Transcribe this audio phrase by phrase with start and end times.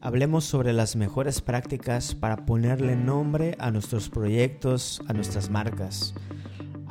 [0.00, 6.14] Hablemos sobre las mejores prácticas para ponerle nombre a nuestros proyectos, a nuestras marcas.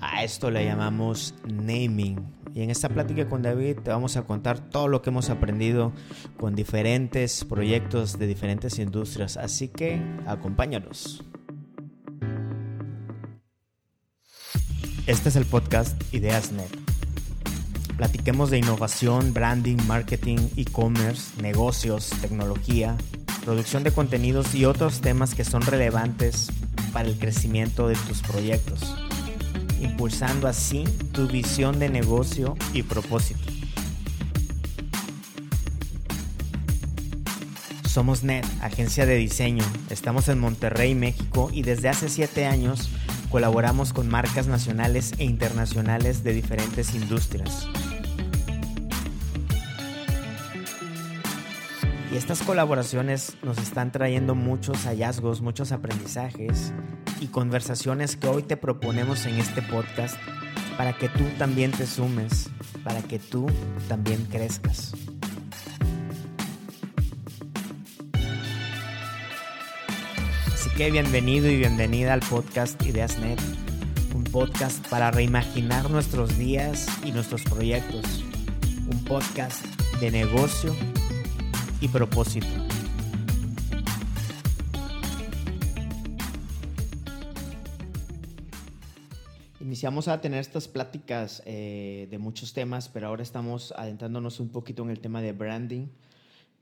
[0.01, 2.19] A esto le llamamos naming.
[2.53, 5.93] Y en esta plática con David te vamos a contar todo lo que hemos aprendido
[6.37, 9.37] con diferentes proyectos de diferentes industrias.
[9.37, 11.23] Así que acompáñanos.
[15.07, 16.84] Este es el podcast IdeasNet
[17.97, 22.97] Platiquemos de innovación, branding, marketing, e-commerce, negocios, tecnología,
[23.45, 26.51] producción de contenidos y otros temas que son relevantes
[26.91, 28.95] para el crecimiento de tus proyectos,
[29.81, 33.39] impulsando así tu visión de negocio y propósito.
[37.85, 39.63] Somos NET, agencia de diseño.
[39.89, 42.89] Estamos en Monterrey, México y desde hace 7 años
[43.31, 47.67] colaboramos con marcas nacionales e internacionales de diferentes industrias.
[52.15, 56.71] Y estas colaboraciones nos están trayendo muchos hallazgos, muchos aprendizajes
[57.19, 60.15] y conversaciones que hoy te proponemos en este podcast
[60.77, 62.49] para que tú también te sumes,
[62.85, 63.47] para que tú
[63.89, 64.93] también crezcas.
[70.53, 73.41] Así que bienvenido y bienvenida al podcast IdeasNet,
[74.15, 78.23] un podcast para reimaginar nuestros días y nuestros proyectos,
[78.89, 79.65] un podcast
[79.99, 80.73] de negocio
[81.81, 82.47] y propósito.
[89.59, 94.83] Iniciamos a tener estas pláticas eh, de muchos temas, pero ahora estamos adentrándonos un poquito
[94.83, 95.87] en el tema de branding,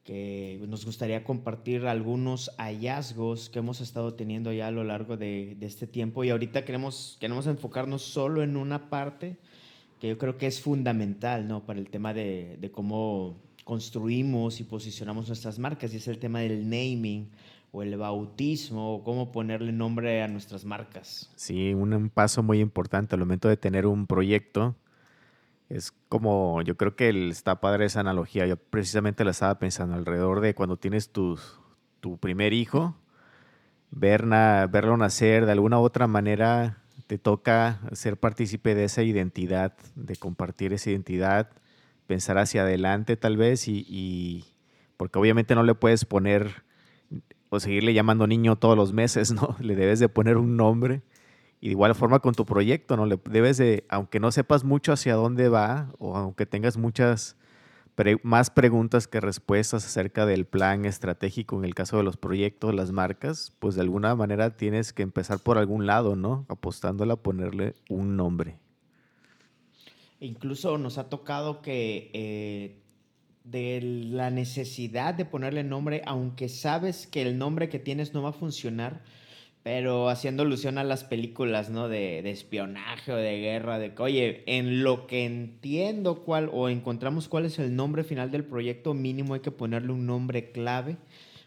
[0.04, 5.58] que nos gustaría compartir algunos hallazgos que hemos estado teniendo ya a lo largo de,
[5.62, 9.38] este tiempo y ahorita queremos, queremos enfocarnos solo en una parte
[10.00, 11.66] que yo creo que es fundamental ¿no?
[11.66, 16.40] para el tema de, de cómo construimos y posicionamos nuestras marcas y es el tema
[16.40, 17.30] del naming
[17.72, 21.32] o el bautismo o cómo ponerle nombre a nuestras marcas.
[21.36, 24.76] Sí, un paso muy importante al momento de tener un proyecto.
[25.70, 28.46] Es como, yo creo que está padre esa analogía.
[28.46, 31.40] Yo precisamente la estaba pensando alrededor de cuando tienes tu,
[32.00, 32.96] tu primer hijo,
[33.90, 34.26] ver
[34.70, 40.16] verlo nacer de alguna u otra manera, te toca ser partícipe de esa identidad, de
[40.16, 41.50] compartir esa identidad
[42.08, 44.46] pensar hacia adelante tal vez y,
[44.98, 46.64] porque obviamente no le puedes poner
[47.50, 49.56] o seguirle llamando niño todos los meses, ¿no?
[49.62, 51.04] Le debes de poner un nombre
[51.62, 53.06] y de igual forma con tu proyecto, ¿no?
[53.06, 57.38] Le debes de, aunque no sepas mucho hacia dónde va o aunque tengas muchas
[58.24, 62.92] más preguntas que respuestas acerca del plan estratégico en el caso de los proyectos, las
[62.92, 66.46] marcas, pues de alguna manera tienes que empezar por algún lado, ¿no?
[66.50, 68.63] Apostándola a ponerle un nombre.
[70.24, 72.78] Incluso nos ha tocado que eh,
[73.44, 78.30] de la necesidad de ponerle nombre, aunque sabes que el nombre que tienes no va
[78.30, 79.02] a funcionar,
[79.64, 81.90] pero haciendo alusión a las películas, ¿no?
[81.90, 86.70] De, de, espionaje o de guerra, de que, oye, en lo que entiendo cuál o
[86.70, 90.96] encontramos cuál es el nombre final del proyecto, mínimo hay que ponerle un nombre clave,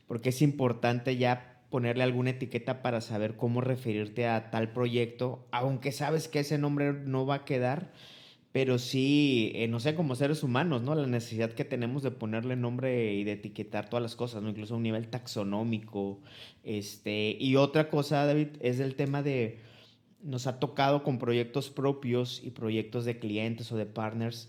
[0.06, 5.92] porque es importante ya ponerle alguna etiqueta para saber cómo referirte a tal proyecto, aunque
[5.92, 7.90] sabes que ese nombre no va a quedar
[8.56, 10.94] pero sí, eh, no sé, como seres humanos, ¿no?
[10.94, 14.48] La necesidad que tenemos de ponerle nombre y de etiquetar todas las cosas, ¿no?
[14.48, 16.20] Incluso a un nivel taxonómico.
[16.64, 19.58] Este, y otra cosa, David, es el tema de,
[20.22, 24.48] nos ha tocado con proyectos propios y proyectos de clientes o de partners,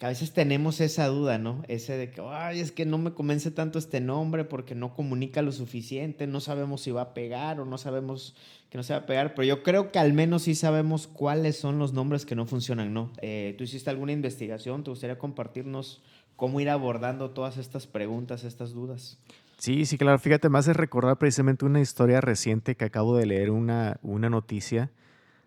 [0.00, 1.62] a veces tenemos esa duda, ¿no?
[1.68, 5.42] Ese de que, ay, es que no me convence tanto este nombre porque no comunica
[5.42, 8.34] lo suficiente, no sabemos si va a pegar o no sabemos
[8.70, 11.58] que no se va a pegar, pero yo creo que al menos sí sabemos cuáles
[11.58, 13.12] son los nombres que no funcionan, ¿no?
[13.20, 14.84] Eh, ¿Tú hiciste alguna investigación?
[14.84, 16.00] ¿Te gustaría compartirnos
[16.36, 19.18] cómo ir abordando todas estas preguntas, estas dudas?
[19.58, 20.18] Sí, sí, claro.
[20.18, 24.90] Fíjate, más de recordar precisamente una historia reciente que acabo de leer, una, una noticia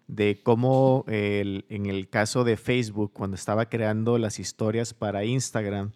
[0.07, 5.91] de cómo en el caso de Facebook, cuando estaba creando las historias para Instagram,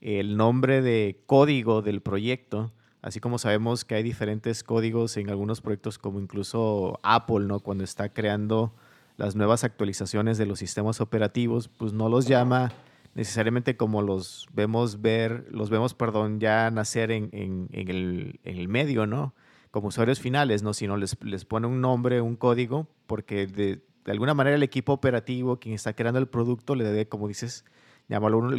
[0.00, 2.72] el nombre de código del proyecto
[3.06, 7.60] Así como sabemos que hay diferentes códigos en algunos proyectos, como incluso Apple, ¿no?
[7.60, 8.74] Cuando está creando
[9.16, 12.72] las nuevas actualizaciones de los sistemas operativos, pues no los llama
[13.14, 17.30] necesariamente como los vemos ver, los vemos, perdón, ya nacer en,
[17.72, 19.34] el, medio, ¿no?
[19.70, 20.72] Como usuarios finales, ¿no?
[20.74, 25.58] Sino les, les pone un nombre, un código, porque de, alguna manera el equipo operativo,
[25.58, 27.64] quien está creando el producto, le debe, como dices,
[28.08, 28.50] llamarlo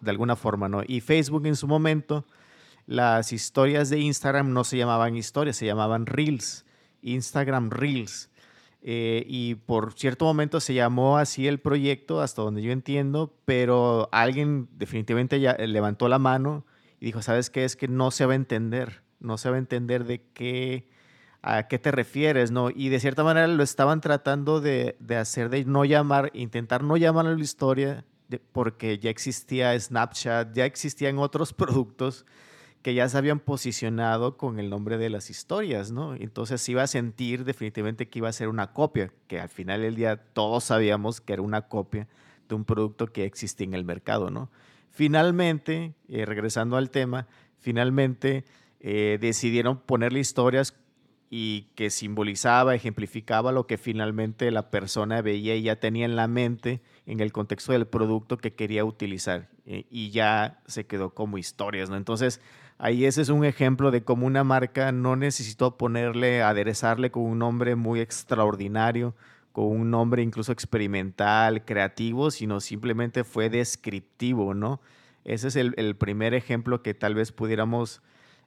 [0.00, 0.82] de alguna forma, ¿no?
[0.86, 2.26] Y Facebook en su momento
[2.88, 6.64] las historias de Instagram no se llamaban historias, se llamaban Reels,
[7.02, 8.30] Instagram Reels.
[8.80, 14.08] Eh, y por cierto momento se llamó así el proyecto, hasta donde yo entiendo, pero
[14.10, 16.64] alguien definitivamente ya levantó la mano
[16.98, 17.64] y dijo, ¿sabes qué?
[17.64, 20.88] Es que no se va a entender, no se va a entender de qué,
[21.42, 22.70] a qué te refieres, ¿no?
[22.70, 26.96] Y de cierta manera lo estaban tratando de, de hacer, de no llamar, intentar no
[26.96, 28.04] llamar a la historia,
[28.52, 32.26] porque ya existía Snapchat, ya existían otros productos
[32.82, 36.14] que ya se habían posicionado con el nombre de las historias, ¿no?
[36.14, 39.96] Entonces iba a sentir definitivamente que iba a ser una copia, que al final del
[39.96, 42.08] día todos sabíamos que era una copia
[42.48, 44.50] de un producto que existía en el mercado, ¿no?
[44.90, 47.26] Finalmente, eh, regresando al tema,
[47.58, 48.44] finalmente
[48.80, 50.74] eh, decidieron ponerle historias
[51.30, 56.26] y que simbolizaba, ejemplificaba lo que finalmente la persona veía y ya tenía en la
[56.26, 61.36] mente en el contexto del producto que quería utilizar eh, y ya se quedó como
[61.36, 61.96] historias, ¿no?
[61.96, 62.40] Entonces,
[62.78, 67.38] ahí ese es un ejemplo de cómo una marca no necesitó ponerle, aderezarle con un
[67.38, 69.14] nombre muy extraordinario,
[69.52, 74.80] con un nombre incluso experimental, creativo, sino simplemente fue descriptivo, ¿no?
[75.24, 78.00] Ese es el, primer ejemplo que tal vez pudiéramos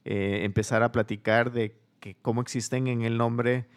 [0.06, 3.68] eh, empezar a platicar de que cómo existen en el nombre,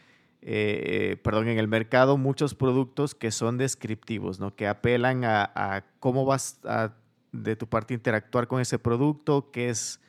[0.41, 4.57] eh, perdón, en el mercado muchos productos que son descriptivos, ¿no?
[4.57, 6.95] Que apelan a, cómo vas a,
[7.33, 10.01] de tu parte interactuar con ese producto, qué es,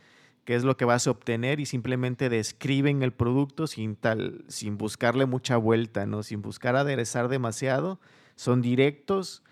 [0.45, 4.77] qué es lo que vas a obtener y simplemente describen el producto sin tal, sin
[4.77, 6.23] buscarle mucha vuelta, ¿no?
[6.23, 8.00] Sin buscar aderezar demasiado,
[8.35, 9.44] son directos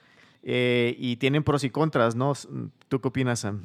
[0.44, 2.33] eh, y tienen pros y contras, ¿no?
[2.88, 3.63] ¿Tú qué opinas, Sam?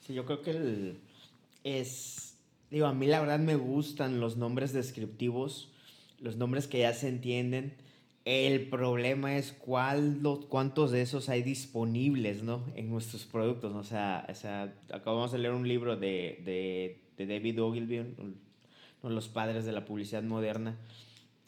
[0.00, 1.00] Sí, yo creo que el,
[1.76, 2.28] es
[2.70, 5.72] Digo, a mí la verdad me gustan los nombres descriptivos,
[6.20, 7.74] los nombres que ya se entienden.
[8.26, 10.20] El problema es cuál,
[10.50, 12.62] cuántos de esos hay disponibles, ¿no?
[12.74, 13.74] En nuestros productos.
[13.74, 18.14] O sea, o sea acabamos de leer un libro de, de, de David Ogilvy, de
[19.02, 20.76] los padres de la publicidad moderna,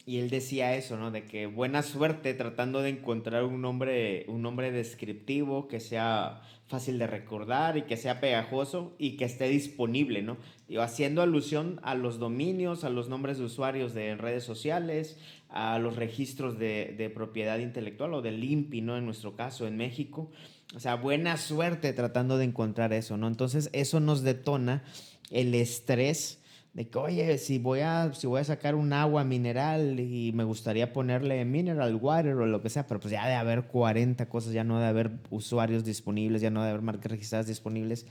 [0.05, 1.11] y él decía eso, ¿no?
[1.11, 6.97] De que buena suerte tratando de encontrar un nombre, un nombre descriptivo que sea fácil
[6.97, 10.37] de recordar y que sea pegajoso y que esté disponible, ¿no?
[10.67, 15.19] Digo, haciendo alusión a los dominios, a los nombres de usuarios de redes sociales,
[15.49, 18.97] a los registros de, de propiedad intelectual o del INPI, ¿no?
[18.97, 20.31] En nuestro caso, en México.
[20.75, 23.27] O sea, buena suerte tratando de encontrar eso, ¿no?
[23.27, 24.83] Entonces, eso nos detona
[25.29, 26.40] el estrés
[26.73, 30.45] de que, oye, si voy, a, si voy a sacar un agua mineral y me
[30.45, 34.53] gustaría ponerle mineral water o lo que sea, pero pues ya de haber 40 cosas,
[34.53, 38.05] ya no de haber usuarios disponibles, ya no de haber marcas registradas disponibles.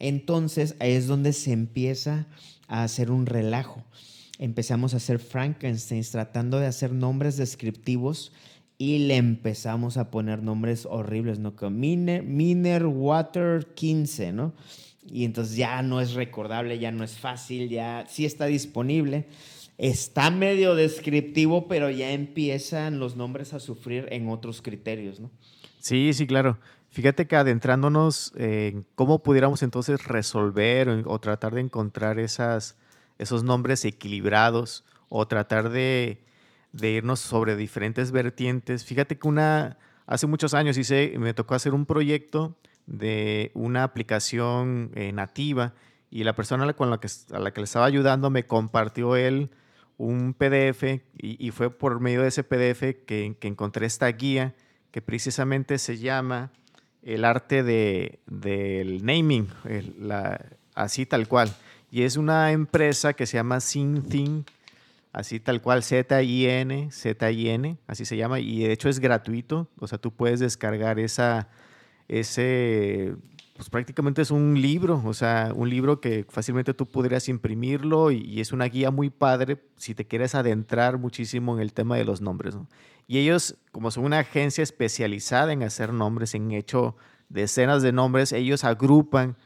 [0.00, 2.26] Entonces es donde se empieza
[2.66, 3.84] a hacer un relajo.
[4.38, 8.32] Empezamos a hacer Frankenstein tratando de hacer nombres descriptivos
[8.78, 11.54] y le empezamos a poner nombres horribles, ¿no?
[11.54, 14.54] Como Miner, Miner Water 15, ¿no?
[15.04, 19.26] Y entonces ya no es recordable, ya no es fácil, ya sí está disponible.
[19.78, 25.30] Está medio descriptivo, pero ya empiezan los nombres a sufrir en otros criterios, ¿no?
[25.80, 26.58] Sí, sí, claro.
[26.90, 32.74] Fíjate que adentrándonos en cómo pudiéramos entonces resolver o, tratar de encontrar esos
[33.42, 36.22] nombres equilibrados o tratar de,
[36.72, 38.84] de, irnos sobre diferentes vertientes.
[38.84, 44.90] Fíjate que una, hace muchos años hice, me tocó hacer un proyecto de una aplicación
[44.94, 45.74] eh, nativa
[46.10, 49.50] y la persona con la que, a la que le estaba ayudando me compartió él
[49.98, 54.54] un PDF y, fue por medio de ese PDF que, encontré esta guía
[54.90, 56.50] que precisamente se llama
[57.02, 59.48] El arte de, del naming,
[60.00, 60.44] la,
[60.74, 61.54] así tal cual.
[61.90, 64.44] Y es una empresa que se llama SynThing,
[65.12, 69.98] así tal cual, Z-I-N, Z-I-N, así se llama, y de hecho es gratuito, o sea,
[69.98, 71.48] tú puedes descargar esa
[72.12, 73.16] ese,
[73.56, 78.38] pues prácticamente es un libro, o sea, un libro que fácilmente tú podrías imprimirlo y,
[78.40, 82.20] es una guía muy padre si te quieres adentrar muchísimo en el tema de los
[82.20, 82.54] nombres.
[83.08, 86.96] Y ellos, como son una agencia especializada en hacer nombres, en hecho
[87.30, 89.36] decenas de nombres, ellos agrupan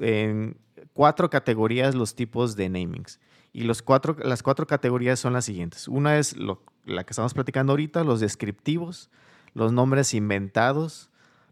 [0.00, 0.56] en
[0.92, 3.20] cuatro categorías los tipos de namings.
[3.52, 5.86] Y los cuatro, las cuatro categorías son las siguientes.
[5.86, 9.10] Una es la que estamos platicando ahorita, los descriptivos,
[9.54, 11.09] los nombres inventados,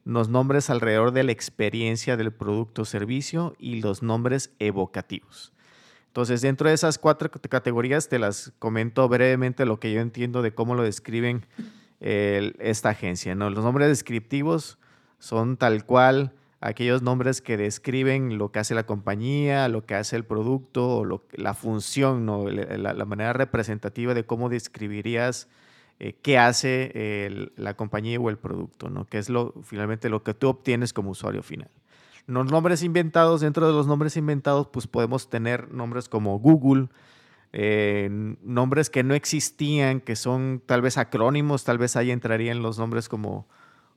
[0.08, 5.52] los nombres alrededor de la experiencia del producto o servicio y los nombres evocativos.
[6.06, 10.54] Entonces, dentro de esas cuatro categorías, te las comento brevemente lo que yo entiendo de
[10.54, 11.44] cómo lo describen
[12.00, 13.34] esta agencia.
[13.34, 13.50] ¿no?
[13.50, 14.78] Los nombres descriptivos
[15.18, 20.16] son tal cual aquellos nombres que describen lo que hace la compañía, lo que hace
[20.16, 22.48] el producto, o la función, ¿no?
[22.48, 25.48] la, la, manera representativa de cómo describirías
[26.00, 29.04] eh, qué hace la compañía o el producto, ¿no?
[29.06, 31.70] que es lo, finalmente lo que tú obtienes como usuario final.
[32.26, 36.88] Los nombres inventados, dentro de los nombres inventados, pues podemos tener nombres como Google,
[37.54, 38.08] eh,
[38.42, 43.08] nombres que no existían, que son tal vez acrónimos, tal vez ahí entrarían los nombres
[43.08, 43.48] como,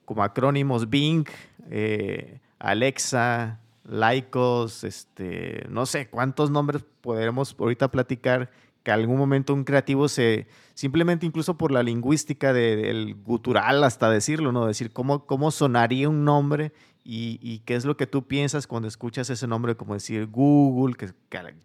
[0.06, 1.28] como acrónimos Bing,
[1.70, 8.50] eh, Alexa, laicos, este, no sé cuántos nombres podremos ahorita platicar
[8.84, 14.52] que algún momento un creativo se, simplemente incluso por la lingüística del gutural hasta decirlo,
[14.52, 14.66] ¿no?
[14.66, 16.72] Decir cómo, cómo sonaría un nombre
[17.04, 21.14] y, qué es lo que tú piensas cuando escuchas ese nombre, como decir Google, que,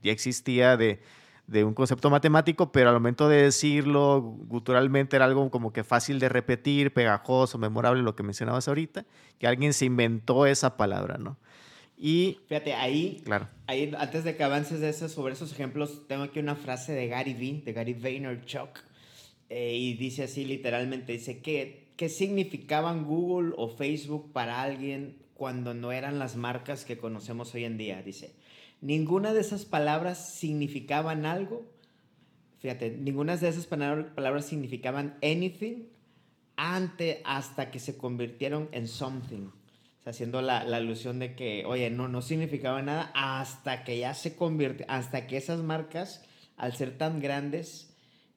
[0.02, 1.00] ya existía de,
[1.46, 6.18] de, un concepto matemático, pero al momento de decirlo guturalmente era algo como que fácil
[6.18, 9.04] de repetir, pegajoso, memorable, lo que mencionabas ahorita,
[9.38, 11.36] que alguien se inventó esa palabra, ¿no?
[11.96, 13.48] Y fíjate, ahí, claro.
[13.66, 17.08] ahí antes de que avances de eso, sobre esos ejemplos, tengo aquí una frase de
[17.08, 18.80] Gary Vee, de Gary Vaynerchuk,
[19.48, 25.72] eh, y dice así literalmente, dice, que ¿qué significaban Google o Facebook para alguien cuando
[25.72, 28.02] no eran las marcas que conocemos hoy en día?
[28.02, 28.34] Dice,
[28.82, 31.64] ninguna de esas palabras significaban algo,
[32.58, 35.84] fíjate, ninguna de esas palabras significaban anything
[36.56, 39.50] antes, hasta que se convirtieron en something
[40.06, 44.84] haciendo la, alusión de que, oye, no, no significaba nada hasta que ya se convierte,
[44.88, 46.24] hasta que esas marcas,
[46.56, 47.92] al ser tan grandes,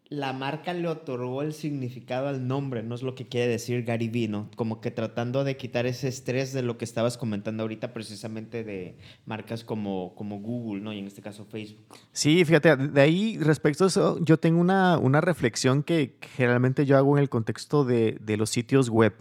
[0.09, 4.09] la marca le otorgó el significado al nombre, no es lo que quiere decir Gary
[4.09, 8.63] Vino, como que tratando de quitar ese estrés de lo que estabas comentando ahorita precisamente
[8.63, 8.97] de
[9.27, 10.91] marcas como, como Google, ¿no?
[10.91, 11.95] Y en este caso Facebook.
[12.11, 16.97] Sí, fíjate, de ahí respecto a eso, yo tengo una, una reflexión que generalmente yo
[16.97, 19.13] hago en el contexto de, de los sitios web.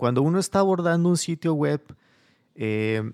[0.00, 1.82] Cuando uno está abordando un sitio web
[2.54, 3.12] eh,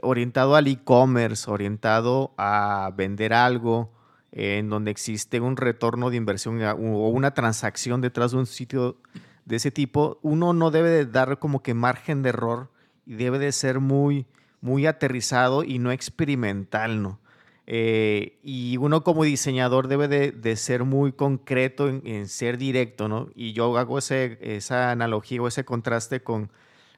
[0.00, 3.90] orientado al e-commerce, orientado a vender algo,
[4.30, 8.96] en donde existe un retorno de inversión o una transacción detrás de un sitio
[9.44, 12.70] de ese tipo, uno no debe de dar como que margen de error
[13.04, 14.28] y debe de ser muy,
[14.60, 17.18] muy aterrizado y no experimental, ¿no?
[17.70, 23.28] Eh, y uno como diseñador debe de, ser muy concreto en, ser directo, ¿no?
[23.34, 26.50] Y yo hago ese, esa analogía o ese contraste con,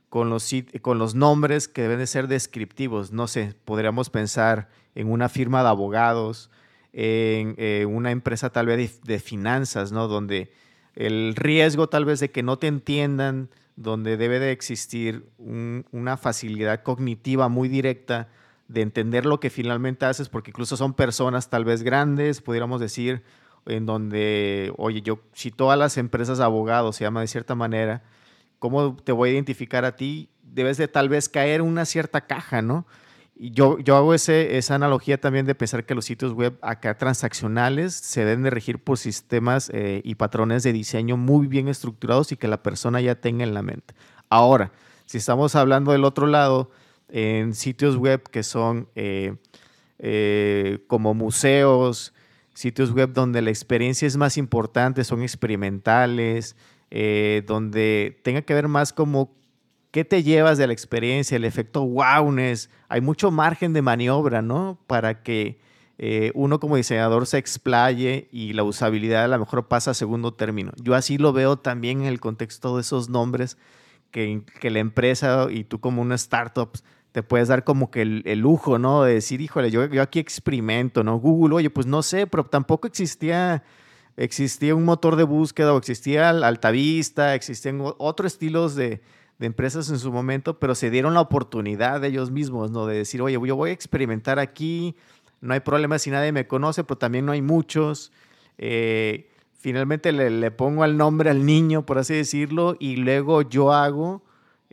[0.08, 0.48] con, los,
[0.80, 3.10] con los nombres que deben de ser descriptivos.
[3.10, 6.52] No sé, podríamos pensar en una firma de abogados,
[6.92, 10.06] en eh, una empresa tal vez de, finanzas, ¿no?
[10.06, 10.52] Donde
[10.94, 16.84] el riesgo tal vez de que no te entiendan, donde debe de existir una facilidad
[16.84, 18.28] cognitiva muy directa
[18.70, 23.24] de entender lo que finalmente haces, porque incluso son personas tal vez grandes, pudiéramos decir,
[23.66, 28.02] en donde, oye, yo, si todas las empresas abogados se llaman de cierta manera,
[28.60, 30.28] ¿cómo te voy a identificar a ti?
[30.42, 32.86] Debes de tal vez caer en una cierta caja, ¿no?
[33.34, 36.96] Y yo, yo hago ese, esa analogía también de pensar que los sitios web acá
[36.96, 42.30] transaccionales se deben de regir por sistemas eh, y patrones de diseño muy bien estructurados
[42.32, 43.94] y que la persona ya tenga en la mente.
[44.28, 44.72] Ahora,
[45.06, 46.70] si estamos hablando del otro lado,
[47.12, 49.34] en sitios web que son eh,
[49.98, 52.14] eh, como museos,
[52.54, 56.56] sitios web donde la experiencia es más importante, son experimentales,
[56.90, 59.34] eh, donde tenga que ver más como
[59.90, 62.70] qué te llevas de la experiencia, el efecto wowness.
[62.88, 64.78] Hay mucho margen de maniobra, ¿no?
[64.86, 65.58] Para que
[66.32, 70.72] uno como diseñador se explaye y la usabilidad a lo mejor pasa a segundo término.
[70.82, 73.58] Yo así lo veo también en el contexto de esos nombres
[74.10, 76.70] que, que la empresa y tú como una startup
[77.12, 79.02] te puedes dar como que el, lujo, ¿no?
[79.02, 81.18] De decir, híjole, yo, aquí experimento, ¿no?
[81.18, 83.64] Google, oye, pues no sé, pero tampoco existía,
[84.16, 89.02] existía un motor de búsqueda o existía Altavista, existían otros estilos de,
[89.38, 92.86] de empresas en su momento, pero se dieron la oportunidad de ellos mismos, ¿no?
[92.86, 94.94] De decir, oye, yo voy a experimentar aquí,
[95.40, 98.12] no hay problema si nadie me conoce, pero también no hay muchos.
[98.58, 104.22] Eh, finalmente le, pongo el nombre al niño, por así decirlo, y luego yo hago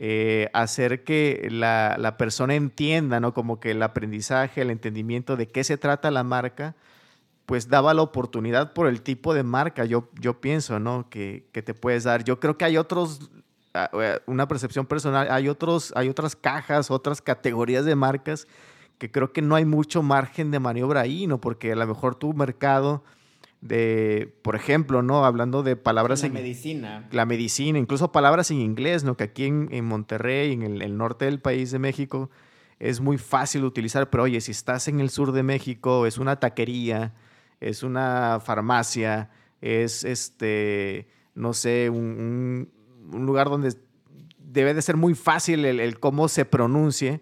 [0.00, 3.34] eh, hacer que la, persona entienda, ¿no?
[3.34, 6.76] Como que el aprendizaje, el entendimiento de qué se trata la marca,
[7.46, 11.08] pues daba la oportunidad por el tipo de marca, yo, yo pienso, ¿no?
[11.10, 12.22] Que, te puedes dar.
[12.22, 13.28] Yo creo que hay otros,
[13.74, 18.46] ah, eh, una percepción personal, hay, otros, hay otras cajas, otras categorías de marcas
[18.98, 21.40] que creo que no hay mucho margen de maniobra ahí, ¿no?
[21.40, 23.02] Porque a lo mejor tu mercado
[23.60, 25.24] de, por ejemplo, ¿no?
[25.24, 27.08] Hablando de palabras la en medicina.
[27.10, 29.16] La medicina, incluso palabras en inglés, ¿no?
[29.16, 32.30] Que aquí en, Monterrey, en el, norte del país de México,
[32.78, 36.38] es muy fácil utilizar, pero oye, si estás en el sur de México, es una
[36.38, 37.14] taquería,
[37.60, 42.70] es una farmacia, es este, no sé, un,
[43.10, 43.74] lugar donde
[44.38, 47.20] debe de ser muy fácil el, el, cómo se pronuncie,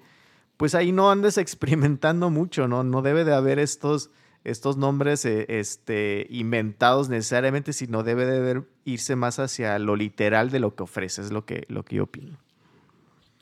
[0.59, 2.85] pues ahí no andes experimentando mucho, ¿no?
[2.85, 4.11] No debe de haber estos
[4.51, 10.61] estos nombres eh, este, inventados necesariamente, sino debe de irse más hacia lo literal de
[10.61, 12.39] lo que ofrece, es lo que, lo que yo opino.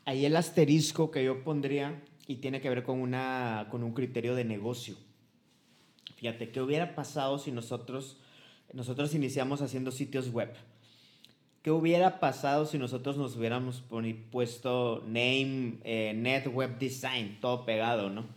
[0.05, 4.35] Ahí el asterisco que yo pondría y tiene que ver con, una, con un criterio
[4.35, 4.95] de negocio.
[6.15, 8.17] Fíjate, ¿qué hubiera pasado si nosotros,
[8.73, 10.53] nosotros iniciamos haciendo sitios web?
[11.65, 13.83] ¿qué hubiera pasado si nosotros nos hubiéramos
[14.29, 18.27] puesto name, eh, net web design, todo pegado, ¿no?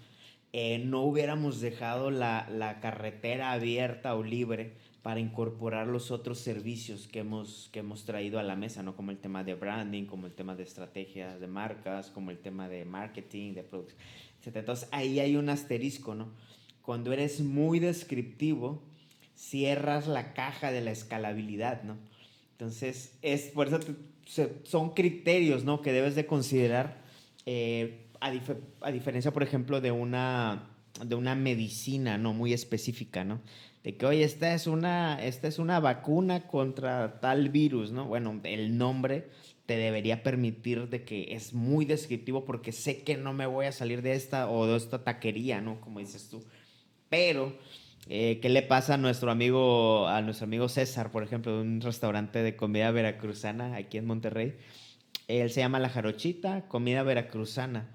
[0.53, 7.07] Eh, no hubiéramos dejado la, la, carretera abierta o libre para incorporar los otros servicios
[7.07, 8.97] que hemos, que hemos traído a la mesa, ¿no?
[8.97, 12.69] Como el tema de branding, como el tema de estrategias de marcas, como el tema
[12.69, 13.97] de marketing, de productos,
[14.41, 14.57] etc.
[14.57, 16.31] Entonces ahí hay un asterisco, ¿no?
[16.83, 18.83] Cuando eres muy descriptivo,
[19.35, 21.97] cierras la caja de la escalabilidad, ¿no?
[22.53, 23.81] Entonces, es por eso
[24.65, 25.81] son criterios, ¿no?
[25.81, 27.01] Que debes de considerar
[27.47, 30.71] eh, a, diferencia, por ejemplo, de una,
[31.05, 32.33] de una medicina, ¿no?
[32.33, 33.41] Muy específica, ¿no?
[33.83, 38.07] De que, oye, esta es, una, esta es una vacuna contra tal virus, ¿no?
[38.07, 39.29] Bueno, el nombre
[39.67, 43.73] te debería permitir de que es muy descriptivo porque sé que no me voy a
[43.73, 45.81] salir de esta o de esta taquería, ¿no?
[45.81, 46.45] Como dices tú.
[47.09, 47.57] Pero
[48.11, 51.81] eh, ¿Qué le pasa a nuestro amigo, a nuestro amigo César, por ejemplo, de un
[51.83, 54.57] restaurante de comida veracruzana aquí en Monterrey?
[55.29, 57.87] Él se llama La Jarochita, comida veracruzana,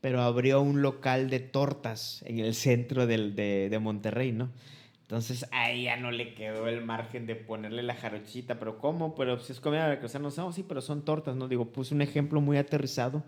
[0.00, 3.30] pero abrió un local de tortas en el centro de,
[3.70, 4.50] de, Monterrey, ¿no?
[5.02, 9.14] Entonces ahí ya no le quedó el margen de ponerle la jarochita, pero ¿cómo?
[9.14, 11.46] Pero si es comida veracruzana, no, sí, pero son tortas, ¿no?
[11.46, 13.22] Digo, puse un ejemplo muy aterrizado,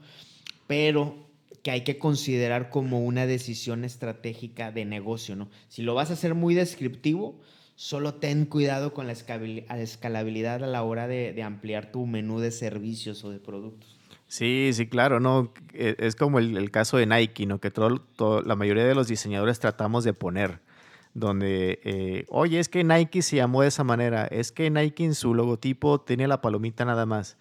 [0.67, 1.15] pero
[1.63, 5.49] que hay que considerar como una decisión estratégica de negocio, ¿no?
[5.69, 7.39] Si lo vas a hacer muy descriptivo,
[7.79, 13.23] solo ten cuidado con la escalabilidad a la hora de, ampliar tu menú de servicios
[13.23, 13.97] o de productos.
[14.27, 17.61] Sí, sí, claro, no, e, es como el, caso de Nike, ¿no?
[17.61, 20.59] Que todo, la mayoría de los diseñadores tratamos de poner,
[21.15, 25.15] donde, eh, oye, es que Nike se llamó de esa manera, es que Nike en
[25.15, 27.37] su logotipo tiene la palomita nada más.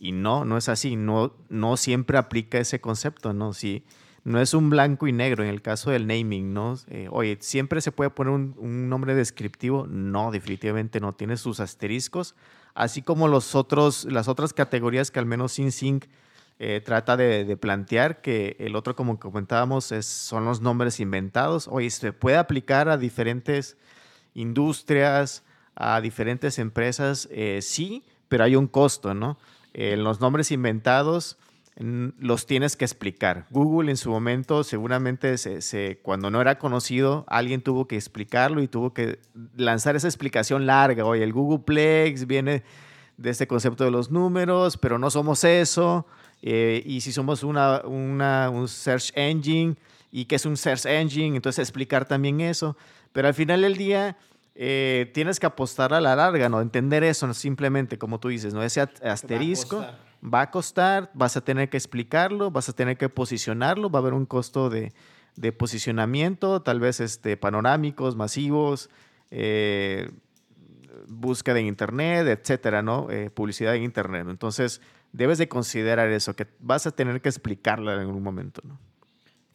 [0.00, 3.52] Y no, no es así, no, no siempre aplica ese concepto, ¿no?
[3.52, 3.84] Si
[4.26, 6.76] no es un blanco y negro en el caso del naming, ¿no?
[6.88, 9.86] Eh, oye, ¿siempre se puede poner un, nombre descriptivo?
[9.86, 12.34] No, definitivamente no, tiene sus asteriscos,
[12.74, 16.06] así como los otros, las otras categorías que al menos SynSync
[16.58, 21.68] eh, trata de, plantear, que el otro, como comentábamos, es, son los nombres inventados.
[21.68, 23.76] Oye, se puede aplicar a diferentes
[24.34, 25.44] industrias,
[25.76, 29.38] a diferentes empresas, eh, sí, pero hay un costo, ¿no?
[29.72, 31.38] Eh, los nombres inventados
[31.78, 33.46] los tienes que explicar.
[33.50, 38.68] Google en su momento seguramente se, cuando no era conocido, alguien tuvo que explicarlo y
[38.68, 39.18] tuvo que
[39.56, 41.04] lanzar esa explicación larga.
[41.04, 42.62] Oye, el Googleplex viene
[43.18, 46.06] de este concepto de los números, pero no somos eso.
[46.40, 49.76] Eh, y si somos una, un search engine,
[50.10, 51.36] ¿y qué es un search engine?
[51.36, 52.76] Entonces explicar también eso.
[53.12, 54.16] Pero al final del día
[54.54, 56.62] eh, tienes que apostar a la larga, ¿no?
[56.62, 58.62] Entender eso, simplemente, como tú dices, ¿no?
[58.62, 59.84] Ese asterisco
[60.22, 64.02] va a, costar, vas a tener que explicarlo, vas a tener que posicionarlo, va a
[64.02, 64.92] haber un costo de,
[65.58, 68.90] posicionamiento, tal vez este, panorámicos, masivos,
[69.30, 70.10] eh,
[71.08, 73.10] búsqueda en internet, etcétera, ¿no?
[73.10, 74.26] Eh, publicidad en internet.
[74.28, 74.80] Entonces,
[75.12, 78.78] debes de considerar eso, que vas a tener que explicarlo en algún momento, ¿no?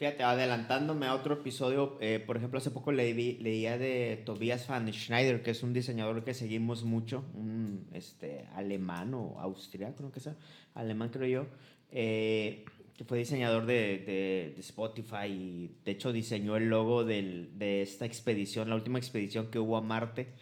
[0.02, 4.92] Fíjate, adelantándome a otro episodio, eh, por ejemplo, hace poco leí, leía de Tobias van
[4.92, 10.20] Schneider, que es un diseñador que seguimos mucho, un este, alemán o austriaco, creo que
[10.20, 10.36] sea,
[10.74, 11.46] alemán creo yo,
[11.92, 12.66] eh,
[12.98, 18.08] que fue diseñador de, de, Spotify y de hecho diseñó el logo del, de esta
[18.08, 20.34] expedición, la última expedición que hubo a Marte.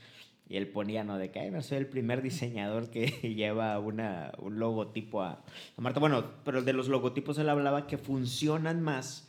[0.48, 1.17] Y él ponía, ¿no?
[1.17, 5.43] De que soy el primer diseñador que lleva una, un logotipo a,
[5.76, 6.00] a Marte.
[6.00, 9.28] Bueno, pero de los logotipos él hablaba que funcionan más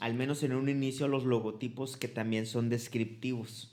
[0.00, 3.72] al menos en un inicio, los logotipos que también son descriptivos.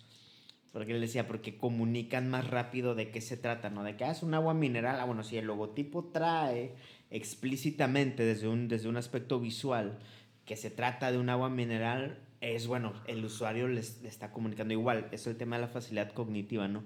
[0.72, 3.84] Porque él decía, porque comunican más rápido de qué se trata, ¿no?
[3.84, 5.00] De que ah, es un agua mineral.
[5.00, 6.76] Ah, bueno, si el logotipo trae
[7.12, 10.00] explícitamente desde un, desde un aspecto visual
[10.46, 15.08] que se trata de un agua mineral, es bueno, el usuario le está comunicando igual.
[15.12, 16.84] Es el tema de la facilidad cognitiva, ¿no?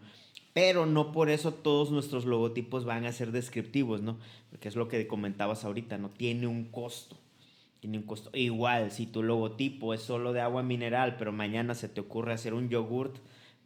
[0.54, 4.20] Pero no por eso todos nuestros logotipos van a ser descriptivos, ¿no?
[4.50, 6.10] Porque es lo que comentabas ahorita, ¿no?
[6.10, 7.19] Tiene un costo
[7.80, 8.30] tiene un costo.
[8.34, 12.54] Igual, si tu logotipo es solo de agua mineral, pero mañana se te ocurre hacer
[12.54, 13.18] un yogurt,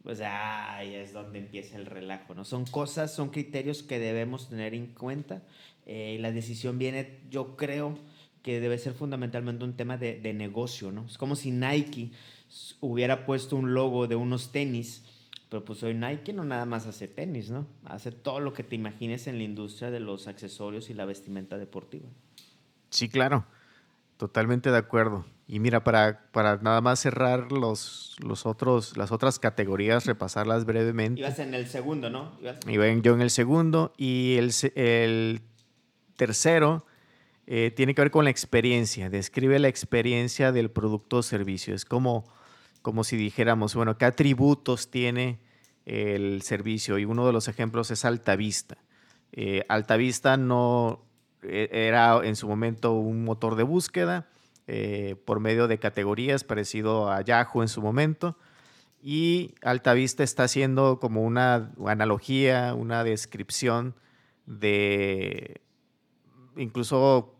[0.02, 2.44] pues ahí es donde empieza el relajo, ¿no?
[2.44, 5.42] Son cosas, son criterios que debemos tener en cuenta.
[5.86, 7.98] Eh, la decisión viene, yo creo
[8.42, 11.06] que debe ser fundamentalmente un tema de, de, negocio, ¿no?
[11.06, 12.10] Es como si Nike
[12.80, 15.04] hubiera puesto un logo de unos tenis,
[15.48, 17.66] pero pues hoy Nike no nada más hace tenis, ¿no?
[17.84, 21.56] Hace todo lo que te imagines en la industria de los accesorios y la vestimenta
[21.58, 22.08] deportiva.
[22.90, 23.46] Sí, claro.
[24.16, 25.24] Totalmente de acuerdo.
[25.46, 31.20] Y mira, para, para nada más cerrar los, los otros, las otras categorías, repasarlas brevemente.
[31.20, 32.38] Ibas en el segundo, ¿no?
[32.66, 33.92] Iba yo en el segundo.
[33.98, 35.42] Y el, el
[36.16, 36.86] tercero
[37.46, 39.10] eh, tiene que ver con la experiencia.
[39.10, 41.74] Describe la experiencia del producto o servicio.
[41.74, 42.24] Es como,
[42.80, 45.40] como si dijéramos, bueno, ¿qué atributos tiene
[45.84, 46.98] el servicio?
[46.98, 48.78] Y uno de los ejemplos es Altavista.
[49.32, 51.03] Eh, Altavista no
[51.48, 54.28] era en su momento un motor de búsqueda
[54.66, 58.36] eh, por medio de categorías parecido a Yahoo en su momento.
[59.02, 63.94] Y Altavista está haciendo como una analogía, una descripción
[64.46, 65.60] de
[66.56, 67.34] incluso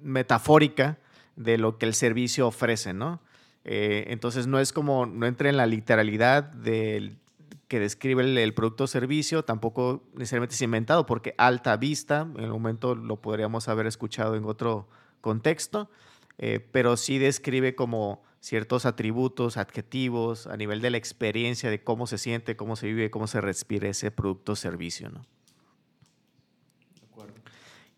[0.00, 0.98] metafórica
[1.36, 3.20] de lo que el servicio ofrece, ¿no?
[3.64, 7.18] Eh, entonces no es como, no entra en la literalidad del
[7.68, 12.50] que describe el, producto o servicio, tampoco necesariamente es inventado, porque alta vista, en el
[12.50, 14.88] momento lo podríamos haber escuchado en otro
[15.20, 15.90] contexto,
[16.38, 22.06] eh, pero sí describe como ciertos atributos, adjetivos, a nivel de la experiencia, de cómo
[22.06, 25.26] se siente, cómo se vive, cómo se respira ese producto o servicio, ¿no?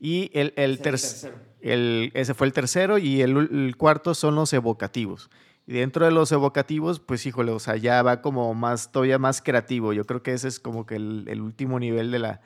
[0.00, 1.36] Y el, el, tercero.
[1.60, 5.28] El, ese fue el tercero y el, cuarto son los evocativos.
[5.68, 9.42] Y dentro de los evocativos, pues híjole, o sea, ya va como más, todavía más
[9.42, 9.92] creativo.
[9.92, 12.40] Yo creo que ese es como que el, último nivel de la,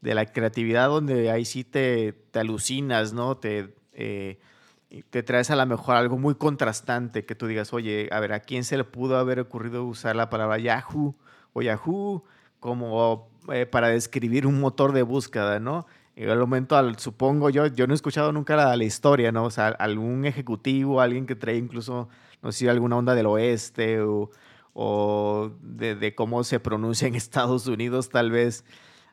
[0.00, 3.36] de la creatividad donde ahí sí te, te alucinas, ¿no?
[3.36, 4.38] Te, eh,
[5.10, 8.38] te traes a lo mejor algo muy contrastante que tú digas, oye, a ver, ¿a
[8.38, 11.16] quién se le pudo haber ocurrido usar la palabra Yahoo
[11.54, 12.22] o Yahoo
[12.60, 15.84] como eh, para describir un motor de búsqueda, ¿no?
[16.14, 19.44] en el momento, al, supongo yo, yo no he escuchado nunca la, la, historia, ¿no?
[19.44, 22.08] O sea, algún ejecutivo, alguien que trae incluso,
[22.42, 24.30] no sé si alguna onda del oeste o,
[24.74, 28.64] o de, cómo se pronuncia en Estados Unidos, tal vez,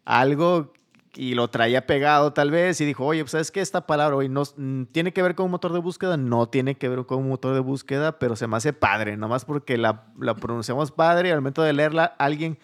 [0.05, 0.73] algo
[1.17, 4.27] y lo traía pegado tal vez y dijo, oye, pues sabes que esta palabra hoy
[4.27, 7.19] no mm, tiene que ver con un motor de búsqueda, no tiene que ver con
[7.19, 11.29] un motor de búsqueda, pero se me hace padre, nomás porque la, la pronunciamos padre
[11.29, 12.59] y al momento de leerla alguien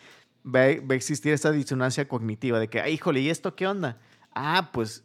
[0.46, 4.00] va, a existir esta disonancia cognitiva de que, ay, híjole, ¿y esto qué onda?
[4.34, 5.04] Ah, pues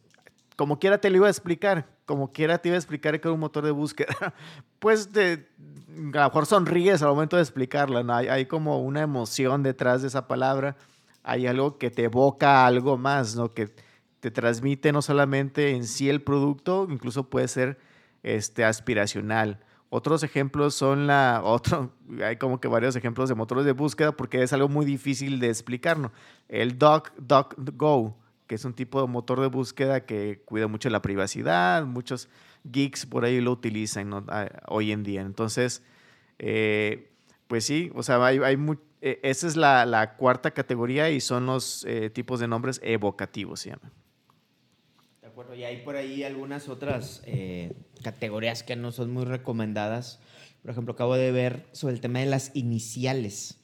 [0.57, 3.35] como quiera te lo iba a explicar, como quiera te iba a explicar que era
[3.35, 4.35] un motor de búsqueda.
[4.79, 5.49] Pues de,
[6.15, 8.15] a lo mejor sonríes al momento de explicarla, ¿no?
[8.15, 10.77] Hay, como una emoción detrás de esa palabra,
[11.23, 13.53] hay algo que te evoca algo más, ¿no?
[13.53, 13.75] Que
[14.21, 17.79] te transmite no solamente en sí el producto, incluso puede ser
[18.23, 19.61] este, aspiracional.
[19.89, 21.93] Otros ejemplos son la, otro,
[22.23, 25.49] hay como que varios ejemplos de motores de búsqueda porque es algo muy difícil de
[25.49, 26.13] explicar, ¿no?
[26.49, 28.17] El DuckDuckGo
[28.47, 32.29] que es un tipo de motor de búsqueda que cuida mucho la privacidad, muchos
[32.65, 35.23] geeks por ahí lo utilizan ah, hoy en día.
[35.23, 35.83] Entonces,
[36.39, 37.11] eh,
[37.49, 38.57] pues sí, o sea, hay, hay
[39.01, 43.71] eh, esa es la, cuarta categoría y son los eh, tipos de nombres evocativos, se
[43.71, 43.93] llaman.
[45.21, 47.23] De acuerdo, y hay por ahí algunas otras
[48.03, 50.21] categorías que no son muy recomendadas.
[50.63, 53.61] Por ejemplo, acabo de ver sobre el tema de las iniciales.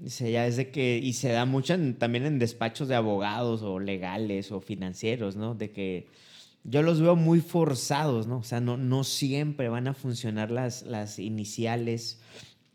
[0.00, 3.78] Dice, ya es de que, y se da mucho también en despachos de abogados o
[3.78, 5.54] legales o financieros, ¿no?
[5.54, 6.06] De que
[6.64, 8.38] yo los veo muy forzados, ¿no?
[8.38, 12.18] O sea, no, no siempre van a funcionar las, las iniciales.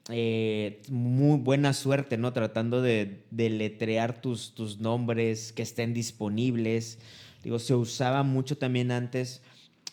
[0.10, 2.32] Eh, muy buena suerte, ¿no?
[2.32, 7.00] Tratando de, de letrear tus, tus nombres que estén disponibles.
[7.44, 9.42] Digo, se usaba mucho también antes,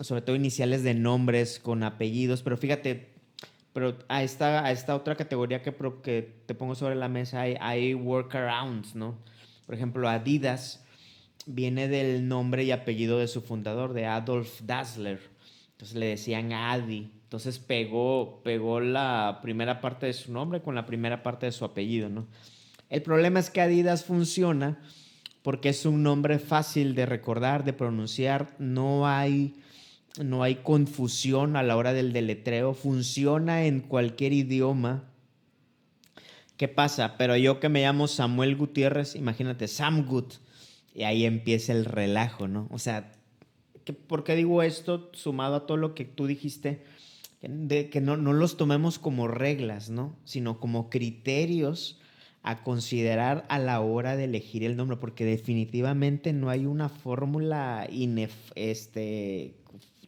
[0.00, 3.11] sobre todo iniciales de nombres con apellidos, pero fíjate,
[3.72, 7.56] pero a esta, a esta otra categoría que, que te pongo sobre la mesa hay,
[7.60, 9.18] hay workarounds, ¿no?
[9.66, 10.84] Por ejemplo, Adidas
[11.46, 15.20] viene del nombre y apellido de su fundador, de Adolf Dassler.
[15.72, 17.10] Entonces le decían Adi.
[17.24, 21.64] Entonces pegó, pegó la primera parte de su nombre con la primera parte de su
[21.64, 22.26] apellido, ¿no?
[22.90, 24.78] El problema es que Adidas funciona
[25.42, 28.54] porque es un nombre fácil de recordar, de pronunciar.
[28.58, 29.61] No hay
[30.20, 35.04] no hay confusión a la hora del deletreo, funciona en cualquier idioma.
[36.56, 37.16] ¿Qué pasa?
[37.16, 40.34] Pero yo que me llamo Samuel Gutiérrez, imagínate, Sam Gut,
[40.94, 42.68] y ahí empieza el relajo, ¿no?
[42.70, 43.12] O sea,
[44.06, 46.84] ¿por qué digo esto sumado a todo lo que tú dijiste?
[47.40, 50.16] De que no, no los tomemos como reglas, ¿no?
[50.24, 51.98] Sino como criterios
[52.42, 57.88] a considerar a la hora de elegir el nombre, porque definitivamente no hay una fórmula
[58.56, 59.54] este,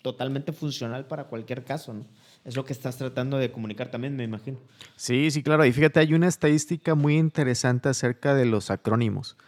[0.04, 2.04] totalmente funcional para cualquier caso, ¿no?
[2.44, 4.58] Es lo que estás tratando de comunicar también, me imagino.
[4.96, 5.64] Sí, sí, claro.
[5.64, 9.38] Y fíjate, hay una estadística muy interesante acerca de los acrónimos,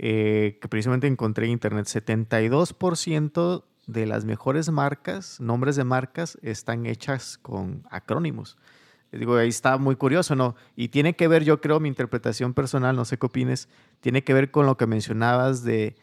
[0.00, 1.86] eh, que precisamente encontré en internet.
[1.86, 8.58] 72% de las mejores marcas, nombres de marcas, están hechas con acrónimos.
[9.12, 10.56] Digo, ahí está muy curioso, ¿no?
[10.74, 13.68] Y tiene que ver, yo creo, mi interpretación personal, no sé qué opines,
[14.00, 15.94] tiene que ver con lo que mencionabas de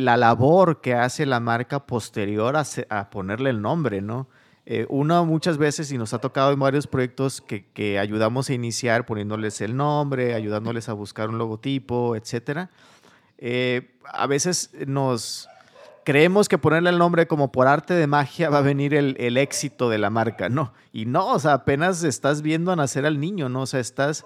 [0.00, 4.28] la labor que hace la marca posterior a, ponerle el nombre, ¿no?
[4.66, 9.06] Eh, uno muchas veces, y nos ha tocado en varios proyectos que, ayudamos a iniciar
[9.06, 12.70] poniéndoles el nombre, ayudándoles a buscar un logotipo, etcétera,
[13.38, 15.48] eh, a veces nos
[16.04, 19.36] creemos que ponerle el nombre como por arte de magia va a venir el, el,
[19.36, 20.72] éxito de la marca, ¿no?
[20.92, 23.62] Y no, o sea, apenas estás viendo nacer al niño, ¿no?
[23.62, 24.24] O sea, estás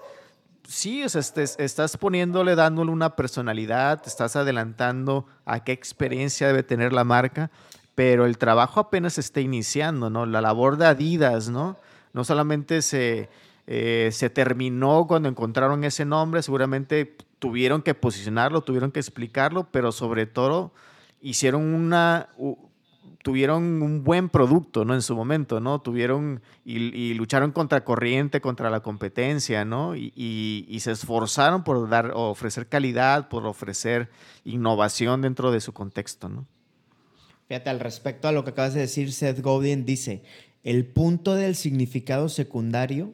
[0.67, 6.63] sí, o sea, estás poniéndole, dándole una personalidad, te estás adelantando a qué experiencia debe
[6.63, 7.51] tener la marca,
[7.95, 10.25] pero el trabajo apenas está iniciando, ¿no?
[10.25, 11.77] La labor de Adidas, ¿no?
[12.13, 13.29] No solamente se,
[13.67, 19.91] eh, se terminó cuando encontraron ese nombre, seguramente tuvieron que posicionarlo, tuvieron que explicarlo, pero
[19.91, 20.73] sobre todo
[21.21, 22.29] hicieron una,
[23.23, 24.93] tuvieron un buen producto, ¿no?
[24.93, 25.81] En su momento, ¿no?
[25.81, 29.95] Tuvieron y, lucharon contra corriente, contra la competencia, ¿no?
[29.95, 34.09] Y, se esforzaron por dar, ofrecer calidad, por ofrecer
[34.43, 36.45] innovación dentro de su contexto, ¿no?
[37.47, 40.23] Fíjate, al respecto a lo que acabas de decir, Seth Godin dice,
[40.63, 43.13] el punto del significado secundario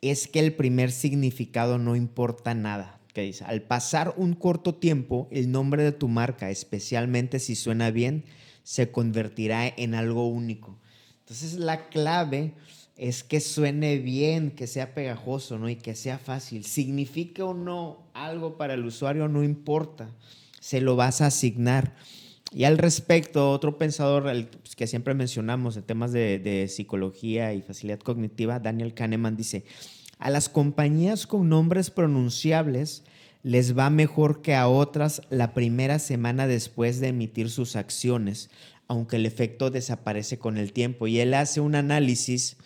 [0.00, 3.00] es que el primer significado no importa nada.
[3.12, 7.90] Que dice, al pasar un corto tiempo, el nombre de tu marca, especialmente si suena
[7.90, 8.24] bien,
[8.62, 10.78] se convertirá en algo único.
[11.20, 12.52] Entonces la clave
[12.96, 15.68] es que suene bien, que sea pegajoso, ¿no?
[15.68, 16.64] Y que sea fácil.
[16.64, 20.10] Signifique o no algo para el usuario, no importa.
[20.60, 21.94] Se lo vas a asignar.
[22.52, 24.30] Y al respecto, otro pensador
[24.76, 29.64] que siempre mencionamos en temas de psicología y facilidad cognitiva, Daniel Kahneman, dice,
[30.18, 33.04] a las compañías con nombres pronunciables
[33.42, 38.50] les va mejor que a otras la primera semana después de emitir sus acciones,
[38.88, 41.06] aunque el efecto desaparece con el tiempo.
[41.06, 42.56] Y él hace un análisis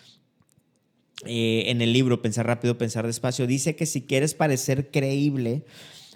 [1.24, 3.46] eh, en el libro Pensar rápido, pensar despacio.
[3.46, 5.64] Dice que si quieres parecer creíble,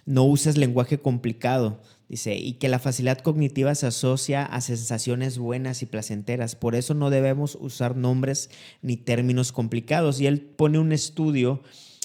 [0.05, 1.81] no uses lenguaje complicado.
[2.09, 6.57] Dice, y que la facilidad cognitiva se asocia a sensaciones buenas y placenteras.
[6.57, 8.51] Por eso no debemos usar nombres
[8.83, 10.21] ni términos complicados.
[10.21, 11.63] Y él pone un estudio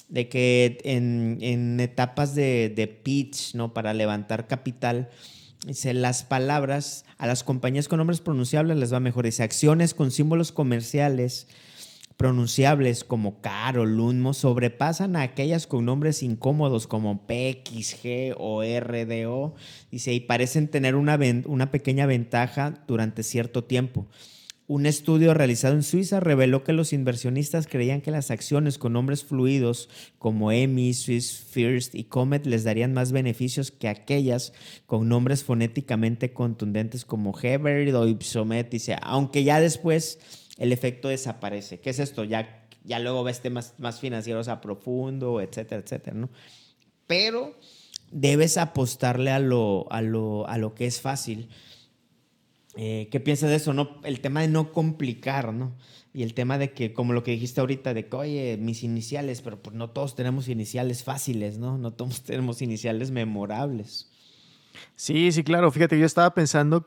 [0.08, 3.74] de que en, etapas de, pitch, ¿no?
[3.74, 5.08] Para levantar capital,
[5.66, 9.24] dice, las palabras a las compañías con nombres pronunciables les va mejor.
[9.24, 11.48] Dice, acciones con símbolos comerciales
[12.16, 18.62] pronunciables como Caro, Lunmo, sobrepasan a aquellas con nombres incómodos como P, X, G o
[18.62, 19.54] RDO,
[19.90, 24.06] dice, y parecen tener una, una pequeña ventaja durante cierto tiempo.
[24.68, 29.22] Un estudio realizado en Suiza reveló que los inversionistas creían que las acciones con nombres
[29.22, 34.52] fluidos como EMI, Swiss First y Comet les darían más beneficios que aquellas
[34.86, 38.74] con nombres fonéticamente contundentes como Heber o Ipsomet.
[39.02, 40.18] Aunque ya después
[40.58, 41.78] el efecto desaparece.
[41.78, 42.24] ¿Qué es esto?
[42.24, 46.28] Ya, ya luego ves temas más financieros a profundo, etcétera, etcétera, ¿no?
[47.06, 47.54] Pero
[48.10, 51.50] debes apostarle a lo, a lo, a lo que es fácil
[52.76, 53.72] eh, ¿Qué piensas de eso?
[53.72, 54.00] No?
[54.04, 55.74] El tema de no complicar, ¿no?
[56.12, 59.40] Y el tema de que, como lo que dijiste ahorita, de que, oye, mis iniciales,
[59.40, 61.78] pero pues no todos tenemos iniciales fáciles, ¿no?
[61.78, 64.10] No todos tenemos iniciales memorables.
[64.94, 65.70] Sí, sí, claro.
[65.70, 66.86] Fíjate, yo estaba pensando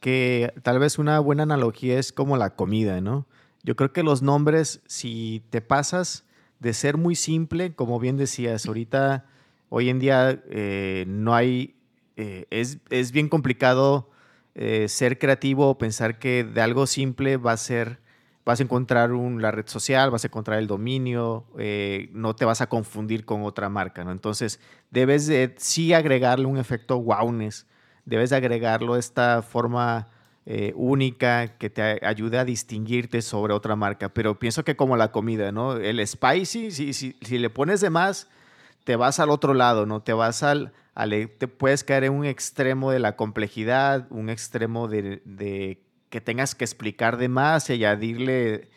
[0.00, 3.26] que tal vez una buena analogía es como la comida, ¿no?
[3.62, 6.24] Yo creo que los nombres, si te pasas
[6.58, 9.26] de ser muy simple, como bien decías, ahorita,
[9.68, 11.76] hoy en día eh, no hay,
[12.16, 14.09] eh, es, es bien complicado
[14.54, 18.00] eh, ser creativo o pensar que de algo simple va a ser,
[18.44, 22.44] vas a encontrar un, la red social, vas a encontrar el dominio, eh, no te
[22.44, 24.12] vas a confundir con otra marca, ¿no?
[24.12, 24.60] Entonces,
[24.90, 27.66] debes de sí agregarle un efecto wowness,
[28.04, 30.08] debes de agregarlo esta forma
[30.46, 35.12] eh, única que te ayude a distinguirte sobre otra marca, pero pienso que como la
[35.12, 35.76] comida, ¿no?
[35.76, 38.28] El spicy, si, si, si le pones de más,
[38.84, 40.02] te vas al otro lado, ¿no?
[40.02, 40.72] Te vas al,
[41.08, 46.64] te puedes caer en un extremo de la complejidad, un extremo de, que tengas que
[46.64, 48.68] explicar de más y añadirle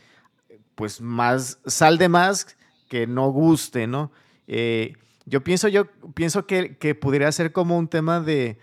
[0.75, 2.57] pues más, sal de más
[2.89, 4.11] que no guste, ¿no?
[4.47, 4.93] Eh,
[5.25, 8.57] yo pienso, yo pienso que, que, pudiera ser como un tema de,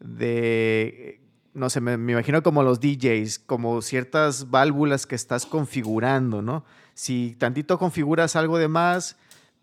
[0.00, 1.20] de
[1.54, 6.64] no sé, me, me, imagino como los DJs, como ciertas válvulas que estás configurando, ¿no?
[6.94, 9.16] Si tantito configuras algo de más,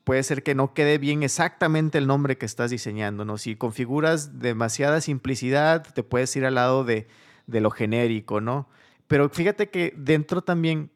[0.08, 3.38] puede ser que no quede bien exactamente el nombre que estás diseñando, ¿no?
[3.38, 7.08] Si configuras demasiada simplicidad, te puedes ir al lado de,
[7.48, 8.70] lo genérico, ¿no?
[9.08, 10.92] Pero fíjate que dentro también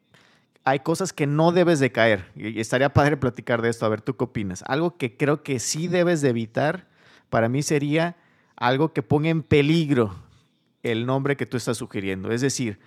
[0.64, 2.24] hay cosas que no debes de caer.
[2.34, 3.84] Y estaría padre platicar de esto.
[3.84, 4.64] A ver, ¿tú qué opinas?
[4.66, 6.88] Algo que creo que sí debes de evitar,
[7.28, 8.16] para mí sería
[8.56, 10.16] algo que ponga en peligro
[10.82, 12.32] el nombre que tú estás sugiriendo.
[12.32, 12.78] Es decir,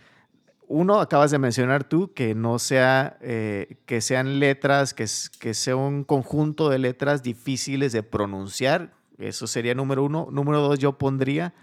[0.68, 5.06] uno, acabas de mencionar tú, que no sea, eh, que sean letras, que,
[5.40, 8.94] que sea un conjunto de letras difíciles de pronunciar.
[9.18, 10.28] Eso sería número uno.
[10.32, 11.54] Número dos, yo pondría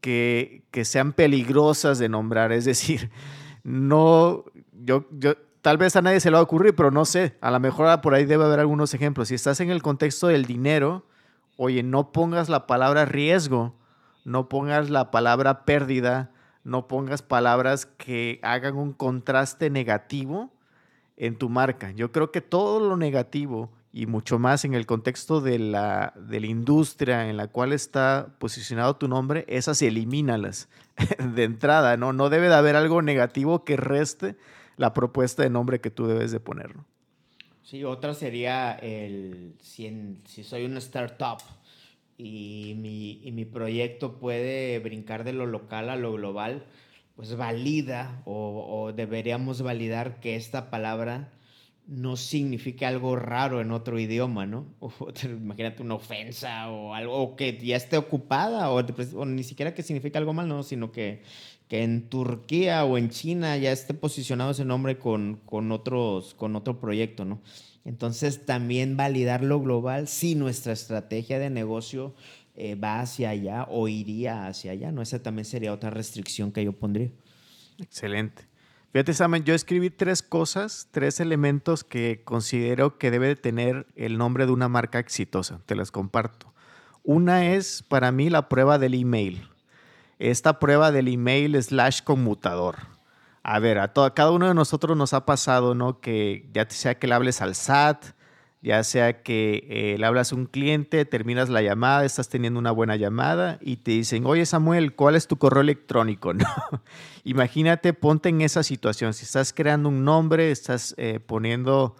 [0.00, 2.52] que, que sean peligrosas de nombrar.
[2.52, 3.10] Es decir,
[3.62, 7.36] no, yo, yo, tal vez a nadie se le va a ocurrir, pero no sé,
[7.40, 9.28] a lo mejor por ahí debe haber algunos ejemplos.
[9.28, 11.06] Si estás en el contexto del dinero,
[11.56, 13.74] oye, no pongas la palabra riesgo,
[14.24, 16.32] no pongas la palabra pérdida,
[16.64, 20.52] no pongas palabras que hagan un contraste negativo
[21.16, 21.90] en tu marca.
[21.90, 26.40] Yo creo que todo lo negativo y mucho más en el contexto de la, de
[26.40, 30.68] la industria en la cual está posicionado tu nombre, esas elimínalas
[31.34, 32.12] de entrada, ¿no?
[32.12, 34.36] No debe de haber algo negativo que reste
[34.78, 36.74] la propuesta de nombre que tú debes de poner,
[37.62, 41.38] Sí, otra sería el, si, si soy una startup
[42.22, 46.64] y mi, y mi proyecto puede brincar de lo local a lo global,
[47.16, 51.32] pues valida o, o deberíamos validar que esta palabra
[51.86, 54.66] no significa algo raro en otro idioma, ¿no?
[55.24, 58.82] imagínate una ofensa o algo que ya esté ocupada o,
[59.26, 61.22] ni siquiera que significa algo mal, no, sino que,
[61.68, 66.56] que en Turquía o en China ya esté posicionado ese nombre con, con, otros, con
[66.56, 67.40] otro proyecto, ¿no?
[67.84, 72.14] Entonces también validar lo global si nuestra estrategia de negocio
[72.54, 75.02] eh, va hacia allá o iría hacia allá, ¿no?
[75.02, 77.10] Esa también sería otra restricción que yo pondría.
[77.78, 78.44] Excelente.
[78.92, 84.44] Fíjate, Samuel, yo escribí tres cosas, tres elementos que considero que debe tener el nombre
[84.44, 85.60] de una marca exitosa.
[85.64, 86.52] Te las comparto.
[87.02, 89.48] Una es para mí la prueba del email.
[90.18, 92.76] Esta prueba del email slash conmutador.
[93.42, 96.00] A ver, a, todo, cada uno de nosotros nos ha pasado, ¿no?
[96.00, 98.14] Que ya sea que le hables al SAT,
[98.62, 102.70] ya sea que eh, le hablas a un cliente, terminas la llamada, estás teniendo una
[102.70, 106.32] buena llamada y te dicen, oye Samuel, ¿cuál es tu correo electrónico?
[107.24, 109.12] Imagínate, ponte en esa situación.
[109.14, 111.96] Si estás creando un nombre, estás eh, poniendo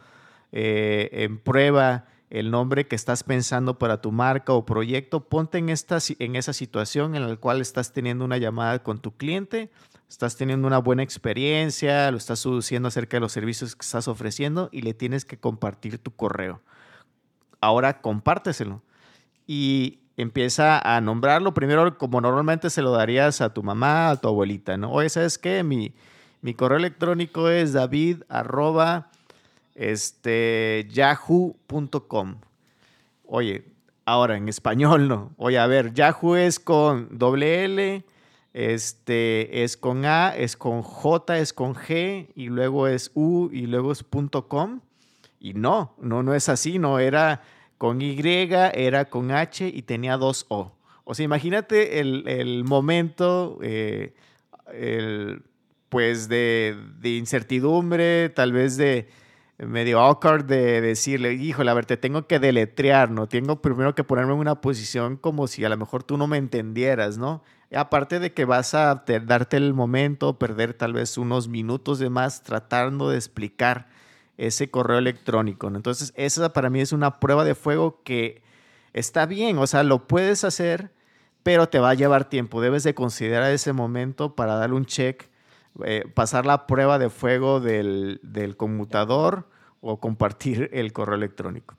[0.52, 5.68] eh, en prueba el nombre que estás pensando para tu marca o proyecto, ponte en,
[5.68, 9.70] esta, en esa situación en la cual estás teniendo una llamada con tu cliente
[10.12, 14.68] estás teniendo una buena experiencia, lo estás seduciendo acerca de los servicios que estás ofreciendo
[14.70, 16.60] y le tienes que compartir tu correo.
[17.62, 18.82] Ahora compárteselo
[19.46, 21.54] y empieza a nombrarlo.
[21.54, 24.92] Primero, como normalmente se lo darías a tu mamá, a tu abuelita, ¿no?
[24.92, 25.62] Oye, ¿sabes qué?
[25.62, 25.94] Mi,
[26.42, 28.22] mi correo electrónico es david
[29.74, 32.36] este, yahoo.com.
[33.24, 33.64] Oye,
[34.04, 35.32] ahora en español no.
[35.38, 38.04] Oye, a ver, Yahoo es con doble L,
[38.52, 43.66] este es con A, es con J, es con G y luego es U y
[43.66, 44.04] luego es
[44.48, 44.80] .com.
[45.40, 47.42] Y no, no, no es así, no, era
[47.78, 50.72] con Y, era con H y tenía dos O.
[51.04, 54.14] O sea, imagínate el, momento, eh,
[55.88, 59.08] pues de, de, incertidumbre, tal vez de
[59.58, 63.26] medio awkward de decirle, híjole, a ver, te tengo que deletrear, ¿no?
[63.26, 66.36] Tengo primero que ponerme en una posición como si a lo mejor tú no me
[66.36, 67.42] entendieras, ¿no?
[67.74, 72.42] Aparte de que vas a darte el momento, perder tal vez unos minutos de más
[72.42, 73.88] tratando de explicar
[74.36, 75.68] ese correo electrónico.
[75.68, 78.42] Entonces, esa para mí es una prueba de fuego que
[78.92, 80.92] está bien, o sea, lo puedes hacer,
[81.42, 82.60] pero te va a llevar tiempo.
[82.60, 85.30] Debes de considerar ese momento para darle un check,
[85.84, 89.48] eh, pasar la prueba de fuego del, del conmutador
[89.80, 91.76] o compartir el correo electrónico.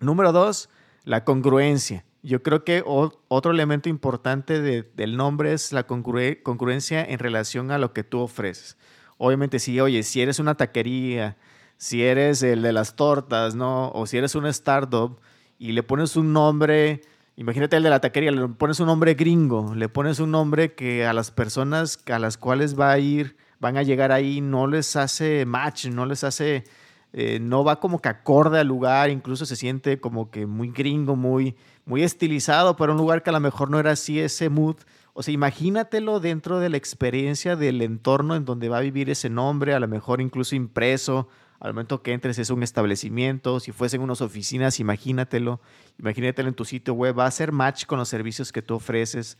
[0.00, 0.68] Número dos,
[1.04, 2.04] la congruencia.
[2.24, 7.92] Yo creo que otro elemento importante del nombre es la congruencia en relación a lo
[7.92, 8.78] que tú ofreces.
[9.18, 11.36] Obviamente, si, oye, si eres una taquería,
[11.76, 13.90] si eres el de las tortas, ¿no?
[13.90, 15.20] O si eres una startup
[15.58, 17.02] y le pones un nombre,
[17.36, 21.04] imagínate el de la taquería, le pones un nombre gringo, le pones un nombre que
[21.04, 24.96] a las personas a las cuales va a ir, van a llegar ahí, no les
[24.96, 26.64] hace match, no les hace,
[27.12, 31.16] eh, no va como que acorde al lugar, incluso se siente como que muy gringo,
[31.16, 34.76] muy muy estilizado para un lugar que a lo mejor no era así ese mood.
[35.12, 39.30] O sea, imagínatelo dentro de la experiencia del entorno en donde va a vivir ese
[39.30, 41.28] nombre, a lo mejor incluso impreso.
[41.60, 45.60] Al momento que entres es un establecimiento, si fuesen unas oficinas, imagínatelo.
[45.98, 49.38] Imagínatelo en tu sitio web, va a ser match con los servicios que tú ofreces,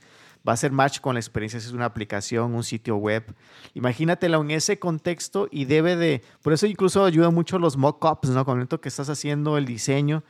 [0.48, 3.34] va a ser match con la experiencia si es una aplicación, un sitio web.
[3.74, 8.44] Imagínatelo en ese contexto y debe de, por eso incluso ayuda mucho los mock-ups, ¿no?
[8.44, 10.22] Con el momento que estás haciendo el diseño,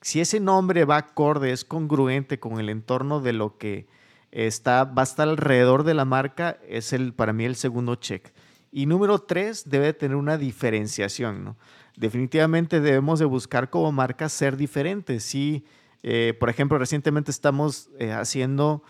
[0.00, 3.86] si ese nombre va acorde, es congruente con el entorno de lo que
[4.30, 8.32] está, va a estar alrededor de la marca, es el, para mí el segundo check.
[8.70, 11.44] Y número tres, debe tener una diferenciación.
[11.44, 11.56] ¿no?
[11.96, 15.22] Definitivamente debemos de buscar como marca ser diferentes.
[15.24, 15.64] Si,
[16.02, 18.82] eh, por ejemplo, recientemente estamos eh, haciendo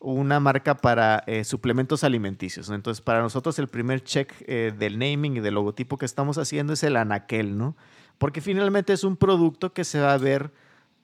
[0.00, 2.70] una marca para eh, suplementos alimenticios.
[2.70, 6.82] Entonces, para nosotros el primer check del naming y del logotipo que estamos haciendo es
[6.82, 7.76] el anaquel, ¿no?
[8.18, 10.52] Porque finalmente es un producto que se va a ver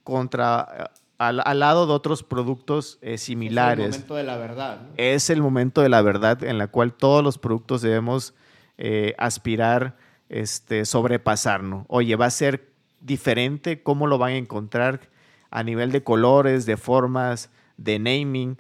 [0.05, 3.87] contra, eh, al, lado de otros productos similares.
[3.87, 4.81] Eh, es el momento de la verdad.
[4.97, 8.35] Es el momento de la verdad en la cual todos los productos debemos
[8.79, 9.97] eh, aspirar,
[10.31, 15.01] este, sobrepasar, Oye, va a ser diferente, ¿cómo lo van a encontrar
[15.51, 18.57] a nivel de colores, de formas, de naming?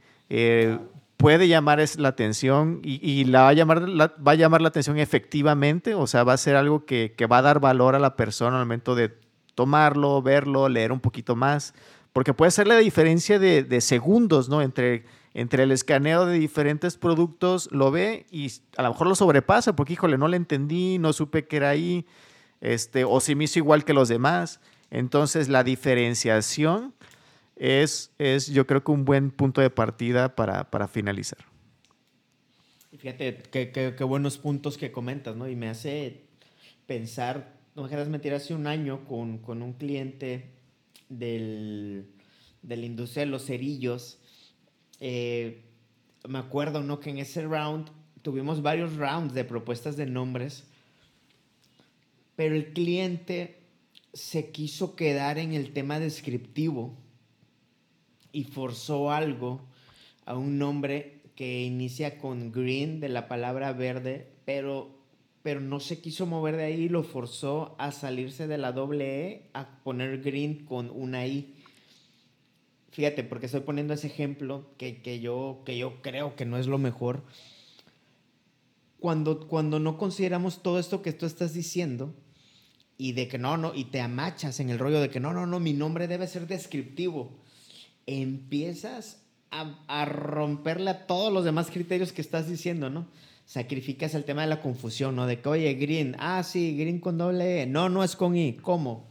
[1.20, 4.98] Puede llamar la atención y, la va, a llamar, la, va a llamar la atención
[4.98, 8.58] efectivamente, o sea, va a ser algo que, va a dar valor a la persona
[8.58, 9.12] al momento de
[9.54, 11.74] tomarlo, verlo, leer un poquito más,
[12.14, 14.62] porque puede ser la diferencia de, segundos, ¿no?
[14.62, 15.04] Entre,
[15.34, 19.92] entre el escaneo de diferentes productos, lo ve y a lo mejor lo sobrepasa, porque
[19.92, 22.06] híjole, no le entendí, no supe que era ahí,
[22.62, 24.60] este, o se me hizo igual que los demás.
[24.90, 26.94] Entonces, la diferenciación
[27.61, 31.44] es, es yo creo que un buen punto de partida para, para finalizar.
[32.96, 35.46] Fíjate, qué, buenos puntos que comentas, ¿no?
[35.46, 36.22] Y me hace
[36.86, 40.50] pensar, no me dejas mentir, hace un año con, con un cliente
[41.11, 42.06] del,
[42.62, 44.18] de industria de los cerillos,
[44.98, 45.62] eh,
[46.26, 46.98] me acuerdo, ¿no?
[46.98, 47.90] Que en ese round
[48.22, 50.64] tuvimos varios rounds de propuestas de nombres,
[52.36, 53.58] pero el cliente
[54.14, 56.96] se quiso quedar en el tema descriptivo
[58.32, 59.60] y forzó algo
[60.24, 64.90] a un nombre que inicia con green de la palabra verde, pero,
[65.42, 69.26] pero no se quiso mover de ahí y lo forzó a salirse de la doble
[69.26, 71.54] E a poner green con una I.
[72.90, 76.76] Fíjate, porque estoy poniendo ese ejemplo que, yo, que yo creo que no es lo
[76.76, 77.22] mejor.
[78.98, 82.14] Cuando, cuando no consideramos todo esto que tú estás diciendo,
[82.98, 85.46] y de que no, no, y te amachas en el rollo de que no, no,
[85.46, 87.40] no, mi nombre debe ser descriptivo.
[88.12, 93.06] Empiezas a, romperle a todos los demás criterios que estás diciendo, ¿no?
[93.46, 95.26] Sacrificas el tema de la confusión, ¿no?
[95.26, 98.54] De que, oye, green, ah, sí, green con doble E, no, no es con I,
[98.54, 99.08] ¿cómo?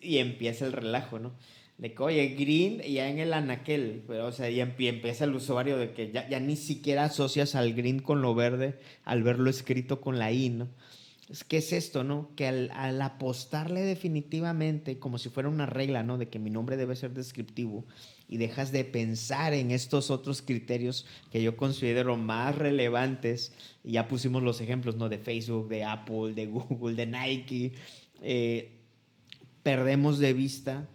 [0.00, 1.32] Y empieza el relajo, ¿no?
[1.78, 5.76] De que, oye, green, ya en el anaquel, pero, o sea, ya empieza el usuario
[5.76, 10.00] de que ya, ya ni siquiera asocias al green con lo verde al verlo escrito
[10.00, 10.68] con la I, ¿no?
[11.48, 12.30] ¿Qué es esto, no?
[12.36, 16.18] Que al, apostarle definitivamente, como si fuera una regla, ¿no?
[16.18, 17.84] De que mi nombre debe ser descriptivo
[18.28, 23.52] y dejas de pensar en estos otros criterios que yo considero más relevantes,
[23.82, 25.08] y ya pusimos los ejemplos, ¿no?
[25.08, 27.72] De Facebook, de Apple, de Google, de Nike,
[28.22, 28.76] eh,
[29.64, 30.88] perdemos de vista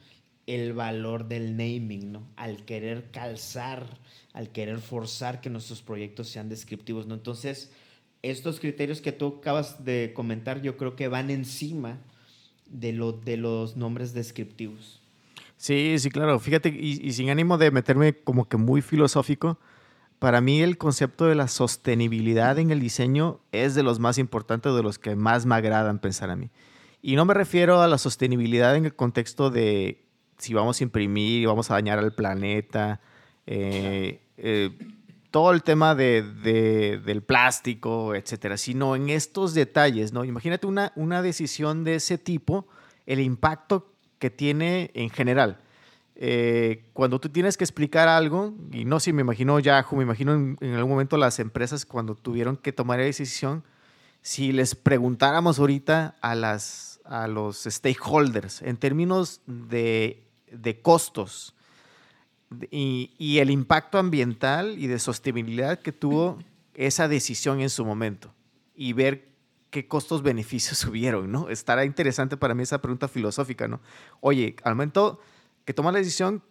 [0.47, 2.27] el valor del naming, ¿no?
[2.37, 3.99] Al querer calzar,
[4.31, 7.15] al querer forzar que nuestros proyectos sean descriptivos, ¿no?
[7.15, 7.71] Entonces,
[8.23, 11.99] estos criterios que tú acabas de comentar, yo creo que van encima
[12.67, 15.01] de, lo, de los nombres descriptivos.
[15.57, 16.39] Sí, sí, claro.
[16.39, 19.59] Fíjate, y, sin ánimo de meterme como que muy filosófico,
[20.17, 24.73] para mí el concepto de la sostenibilidad en el diseño es de los más importantes,
[24.73, 26.49] de los que más me agradan pensar a mí.
[27.01, 30.03] Y no me refiero a la sostenibilidad en el contexto de
[30.37, 32.99] si vamos a imprimir y vamos a dañar al planeta.
[33.45, 34.71] Eh, eh,
[35.31, 36.21] todo el tema de,
[37.03, 40.25] del plástico, etcétera, sino en estos detalles, ¿no?
[40.25, 42.67] Imagínate una, una decisión de ese tipo,
[43.05, 45.61] el impacto que tiene en general.
[46.15, 50.33] Eh, cuando tú tienes que explicar algo, y no si me imagino Yahoo, me imagino
[50.33, 53.63] en, algún momento las empresas cuando tuvieron que tomar esa decisión,
[54.21, 61.55] si les preguntáramos ahorita a, las, a los stakeholders en términos de, de costos,
[62.69, 66.39] y, el impacto ambiental y de sostenibilidad que tuvo
[66.73, 68.33] esa decisión en su momento
[68.75, 69.29] y ver
[69.69, 71.49] qué costos-beneficios hubieron, ¿no?
[71.49, 73.79] Estará interesante para mí esa pregunta filosófica, ¿no?
[74.19, 75.19] Oye, al momento
[75.65, 76.43] que tomas la decisión,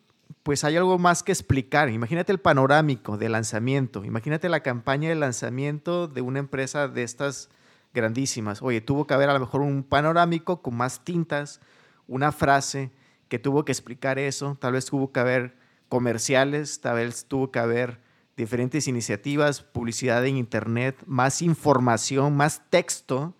[0.42, 1.90] pues hay algo más que explicar.
[1.90, 7.50] Imagínate el panorámico de lanzamiento, imagínate la campaña de lanzamiento de una empresa de estas
[7.92, 8.62] grandísimas.
[8.62, 11.60] Oye, tuvo que haber a lo mejor un panorámico con más tintas,
[12.06, 12.90] una frase
[13.28, 15.59] que tuvo que explicar eso, tal vez tuvo que haber
[15.90, 18.00] comerciales, tal vez tuvo que haber
[18.36, 23.34] diferentes iniciativas, publicidad en Internet, más información, más texto,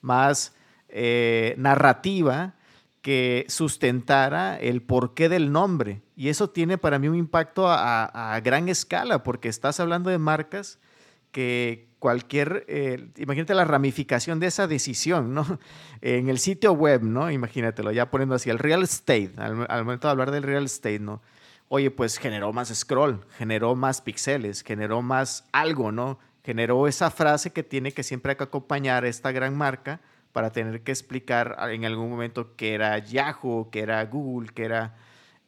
[0.00, 0.54] más
[0.88, 2.54] eh, narrativa
[3.02, 6.02] que sustentara el porqué del nombre.
[6.14, 10.78] Y eso tiene para mí un impacto a, gran escala, porque estás hablando de marcas
[11.32, 15.58] que cualquier, eh, imagínate la ramificación de esa decisión, ¿no?
[16.00, 17.30] En el sitio web, ¿no?
[17.30, 21.00] Imagínatelo, ya poniendo así, el real estate, al, al momento de hablar del real estate,
[21.00, 21.22] ¿no?
[21.74, 26.20] Oye, pues generó más scroll, generó más píxeles, generó más algo, ¿no?
[26.44, 30.00] Generó esa frase que tiene que siempre acompañar esta gran marca
[30.30, 34.94] para tener que explicar en algún momento que era Yahoo, que era Google, que era...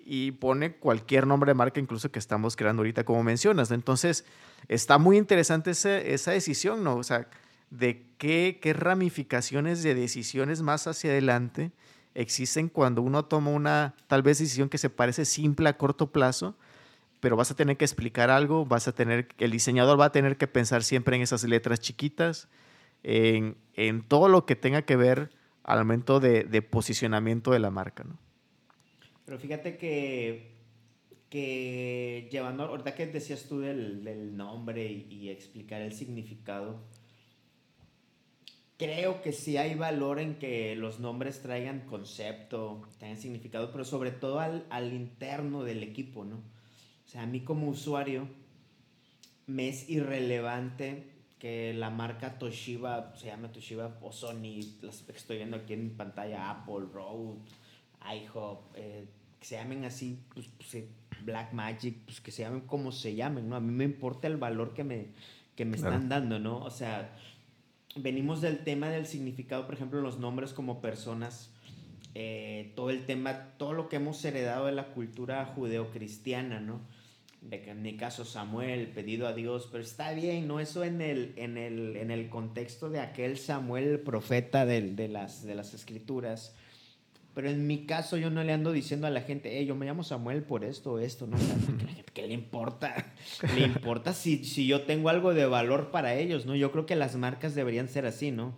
[0.01, 3.71] Y pone cualquier nombre de marca incluso que estamos creando ahorita, como mencionas.
[3.71, 4.25] Entonces,
[4.67, 6.97] está muy interesante esa decisión, ¿no?
[6.97, 7.29] O sea,
[7.71, 11.71] de qué, qué ramificaciones de decisiones más hacia adelante
[12.17, 16.57] existen cuando uno toma una tal vez decisión que se parece simple a corto plazo,
[17.21, 20.37] pero vas a tener que explicar algo, vas a tener, el diseñador va a tener
[20.37, 22.49] que pensar siempre en esas letras chiquitas,
[23.03, 23.55] en,
[24.09, 25.31] todo lo que tenga que ver
[25.63, 28.05] al momento de, de posicionamiento de la marca.
[28.05, 28.19] ¿no?
[29.25, 30.57] Pero fíjate que
[31.31, 36.81] que llevando, ahorita que decías tú del, nombre y, explicar el significado,
[38.77, 44.11] creo que sí hay valor en que los nombres traigan concepto, tengan significado, pero sobre
[44.11, 46.37] todo al, al interno del equipo, ¿no?
[46.37, 48.29] O sea, a mí como usuario
[49.47, 55.37] me es irrelevante que la marca Toshiba se llame Toshiba o Sony, las que estoy
[55.37, 57.37] viendo aquí en pantalla, Apple, Road,
[58.13, 59.07] iHop, eh,
[59.39, 60.85] que se llamen así, pues, pues
[61.23, 63.57] Black Magic, pues que se llamen como se llamen, ¿no?
[63.57, 65.09] A mí me importa el valor que me,
[65.55, 66.59] que me están dando, ¿no?
[66.59, 67.17] O sea,
[67.97, 71.51] venimos del tema del significado, por ejemplo, los nombres como personas,
[72.15, 76.81] eh, todo el tema, todo lo que hemos heredado de la cultura judeocristiana, ¿no?
[77.43, 80.59] De que en mi caso Samuel, pedido a Dios, pero está bien, ¿no?
[80.61, 85.45] Eso en el, en el, en el contexto de aquel Samuel, profeta de, de, las,
[85.45, 86.57] de las escrituras,
[87.37, 89.85] pero en mi caso yo no le ando diciendo a la gente, hey, yo me
[89.85, 91.37] llamo Samuel por esto o esto, ¿no?
[92.15, 93.13] ¿Qué le importa?
[93.55, 96.55] Le importa si, si yo tengo algo de valor para ellos, ¿no?
[96.55, 98.57] Yo creo que las marcas deberían ser así, ¿no?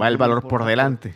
[0.00, 1.14] va el valor por delante.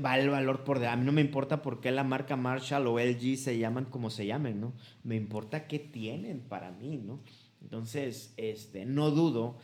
[0.00, 0.94] va el valor por delante.
[0.94, 4.08] A mí no me importa por qué la marca Marshall o LG se llaman como
[4.08, 4.74] se llamen, ¿no?
[5.02, 7.18] Me importa qué tienen para mí, ¿no?
[7.62, 9.58] Entonces, este, no dudo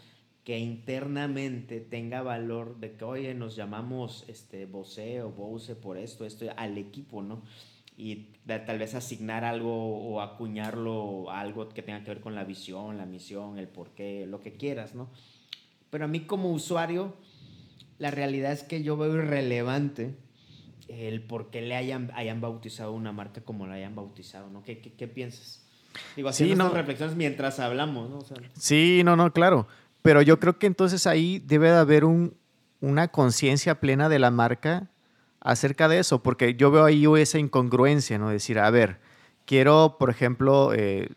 [0.50, 6.24] que internamente tenga valor de que, oye, nos llamamos este, Bose o Bose por esto,
[6.24, 7.42] esto, al equipo, ¿no?
[7.96, 12.98] Y tal vez asignar algo o acuñarlo algo que tenga que ver con la visión,
[12.98, 15.08] la misión, el porqué, lo que quieras, ¿no?
[15.88, 17.14] Pero a mí como usuario,
[18.00, 20.16] la realidad es que yo veo irrelevante
[20.88, 24.64] el por qué le hayan, hayan bautizado una marca como la hayan bautizado, ¿no?
[24.64, 25.64] ¿Qué, qué, piensas?
[26.16, 28.18] Digo, haciendo sí, reflexiones mientras hablamos, ¿no?
[28.54, 29.68] sí, no, no, claro.
[30.02, 32.34] Pero yo creo que entonces ahí debe de haber un,
[32.80, 34.90] una conciencia plena de la marca
[35.40, 38.28] acerca de eso, porque yo veo ahí esa incongruencia, ¿no?
[38.28, 39.00] Decir, a ver,
[39.46, 41.10] quiero, por ejemplo, eh,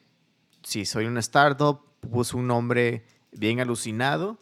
[0.63, 4.37] si soy una startup, puse un nombre bien alucinado,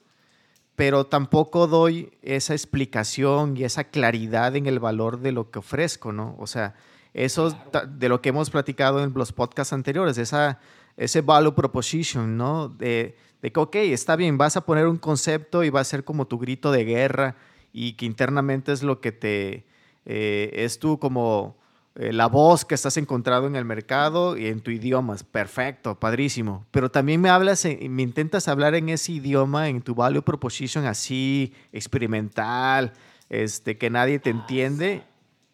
[0.75, 6.11] pero tampoco doy esa explicación y esa claridad en el valor de lo que ofrezco,
[6.11, 6.35] ¿no?
[6.39, 6.75] O sea,
[7.13, 7.55] eso
[7.87, 10.59] de lo que hemos platicado en los podcasts anteriores, esa,
[10.97, 12.69] ese value proposition, ¿no?
[12.69, 16.03] De, de que, ok, está bien, vas a poner un concepto y va a ser
[16.03, 17.35] como tu grito de guerra
[17.73, 19.65] y que internamente es lo que te,
[20.05, 21.57] eh, es tú como
[21.95, 25.15] eh, la voz que estás encontrado en el mercado y en tu idioma.
[25.31, 26.65] Perfecto, padrísimo.
[26.71, 31.53] Pero también me hablas, me intentas hablar en ese idioma, en tu value proposition así,
[31.71, 32.93] experimental,
[33.29, 35.03] este, que nadie te entiende.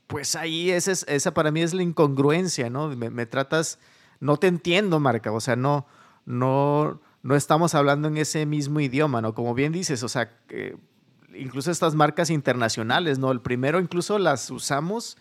[0.08, 2.88] Pues ahí esa, esa para mí es la incongruencia, ¿no?
[2.90, 3.80] Me, me tratas,
[4.20, 5.86] no te entiendo, Marca, o sea, no,
[6.26, 9.34] no, no estamos hablando en ese mismo idioma, ¿no?
[9.34, 10.32] Como bien dices, o sea,
[11.36, 13.32] incluso estas marcas internacionales, ¿no?
[13.32, 15.18] El primero incluso las usamos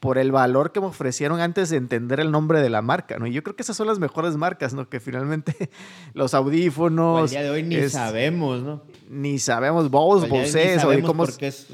[0.00, 3.26] por el valor que me ofrecieron antes de entender el nombre de la marca, ¿no?
[3.26, 4.88] Y yo creo que esas son las mejores marcas, ¿no?
[4.88, 5.70] Que finalmente
[6.14, 7.24] los audífonos...
[7.24, 8.82] El día de hoy ni sabemos, ¿no?
[9.10, 11.24] Ni sabemos, Bose, Bose, o cómo...
[11.24, 11.66] Es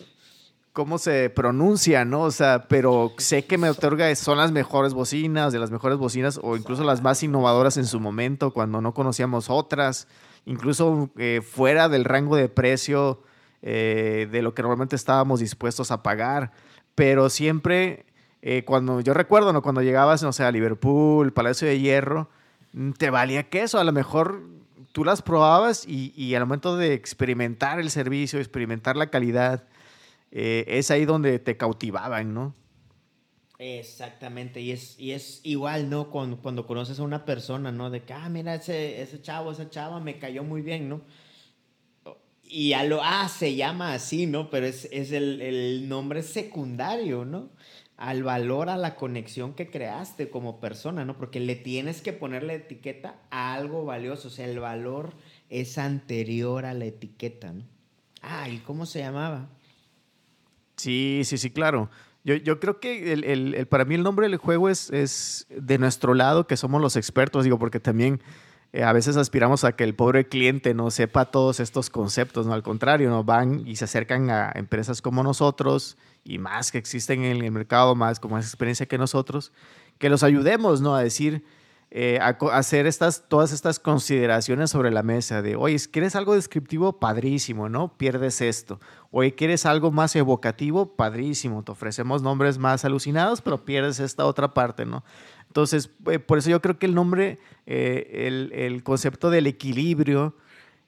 [0.74, 2.22] cómo se pronuncia, ¿no?
[2.22, 6.40] O sea, pero sé que me otorga, son las mejores bocinas, de las mejores bocinas,
[6.42, 10.08] o incluso las más innovadoras en su momento, cuando no conocíamos otras,
[10.44, 13.22] incluso eh, fuera del rango de precio
[13.62, 16.50] eh, de lo que normalmente estábamos dispuestos a pagar.
[16.96, 18.04] Pero siempre,
[18.42, 19.62] eh, cuando yo recuerdo, ¿no?
[19.62, 22.28] Cuando llegabas, no sé, a Liverpool, Palacio de Hierro,
[22.72, 24.42] mm, te valía queso, a lo mejor
[24.90, 29.68] tú las probabas y, y al momento de experimentar el servicio, experimentar la calidad,
[30.34, 32.54] eh, es ahí donde te cautivaban, ¿no?
[33.56, 36.10] Exactamente, y es, y es igual, ¿no?
[36.10, 37.88] Cuando, cuando conoces a una persona, ¿no?
[37.88, 41.02] De que, ah, mira, ese, ese chavo, esa chava me cayó muy bien, ¿no?
[42.42, 44.50] Y a lo, ah, se llama así, ¿no?
[44.50, 47.50] Pero es, es el, el nombre secundario, ¿no?
[47.96, 51.16] Al valor, a la conexión que creaste como persona, ¿no?
[51.16, 55.14] Porque le tienes que poner la etiqueta a algo valioso, o sea, el valor
[55.48, 57.64] es anterior a la etiqueta, ¿no?
[58.20, 59.48] Ah, ¿y cómo se llamaba?
[60.76, 61.90] Sí, sí, sí, claro.
[62.24, 65.78] Yo, yo creo que el, el, para mí el nombre del juego es, es de
[65.78, 68.20] nuestro lado, que somos los expertos, digo, porque también
[68.72, 72.54] eh, a veces aspiramos a que el pobre cliente no sepa todos estos conceptos, no
[72.54, 77.22] al contrario, no van y se acercan a empresas como nosotros y más que existen
[77.22, 79.52] en el mercado, más con más experiencia que nosotros,
[79.98, 80.96] que los ayudemos, ¿no?
[80.96, 81.44] A decir,
[81.96, 86.98] eh, a, hacer estas, todas estas consideraciones sobre la mesa de, oye, ¿quieres algo descriptivo?
[86.98, 87.96] Padrísimo, ¿no?
[87.96, 88.80] Pierdes esto.
[89.12, 90.96] Oye, ¿quieres algo más evocativo?
[90.96, 91.62] Padrísimo.
[91.62, 95.04] Te ofrecemos nombres más alucinados, pero pierdes esta otra parte, ¿no?
[95.46, 100.34] Entonces, eh, por eso yo creo que el nombre, eh, el, el concepto del equilibrio,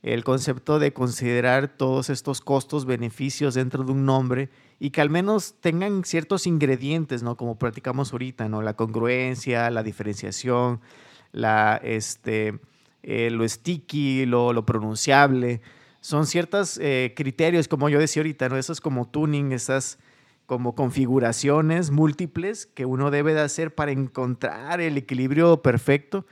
[0.02, 5.10] el concepto de considerar todos estos costos, beneficios dentro de un nombre y que al
[5.10, 7.36] menos tengan ciertos ingredientes, ¿no?
[7.36, 8.62] Como practicamos ahorita, ¿no?
[8.62, 10.80] La congruencia, la diferenciación,
[11.32, 12.60] la, este,
[13.02, 15.60] eh, lo sticky, lo, lo, pronunciable.
[16.00, 18.56] Son ciertos eh, criterios, como yo decía ahorita, ¿no?
[18.58, 19.98] Esos como tuning, esas
[20.46, 26.24] como configuraciones múltiples que uno debe de hacer para encontrar el equilibrio perfecto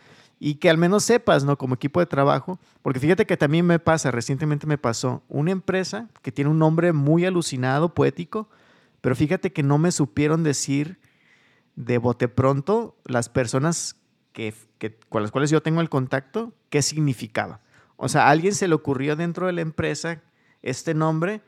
[0.47, 1.57] y que al menos sepas, ¿no?
[1.57, 6.11] Como equipo de trabajo, porque fíjate que también me pasa, recientemente me pasó, una empresa
[6.20, 8.51] que tiene un nombre muy alucinado, poético,
[9.01, 10.99] pero fíjate que no me supieron decir
[11.76, 13.97] de bote pronto las personas
[14.34, 14.53] que,
[15.09, 17.62] con las cuales yo tengo el contacto, qué significaba.
[17.97, 20.20] O sea, a alguien se le ocurrió dentro de la empresa
[20.61, 21.40] este nombre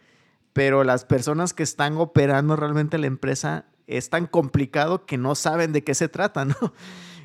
[0.56, 5.74] pero las personas que están operando realmente la empresa es tan complicado que no saben
[5.74, 6.56] de qué se trata, ¿no?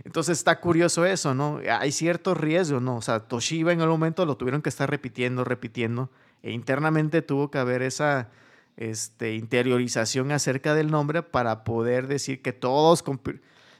[0.03, 1.59] Entonces está curioso eso, ¿no?
[1.69, 2.97] Hay cierto riesgo, ¿no?
[2.97, 6.09] O sea, Toshiba en el momento lo tuvieron que estar repitiendo, repitiendo,
[6.41, 8.29] e internamente tuvo que haber esa
[8.77, 13.03] este, interiorización acerca del nombre para poder decir que todos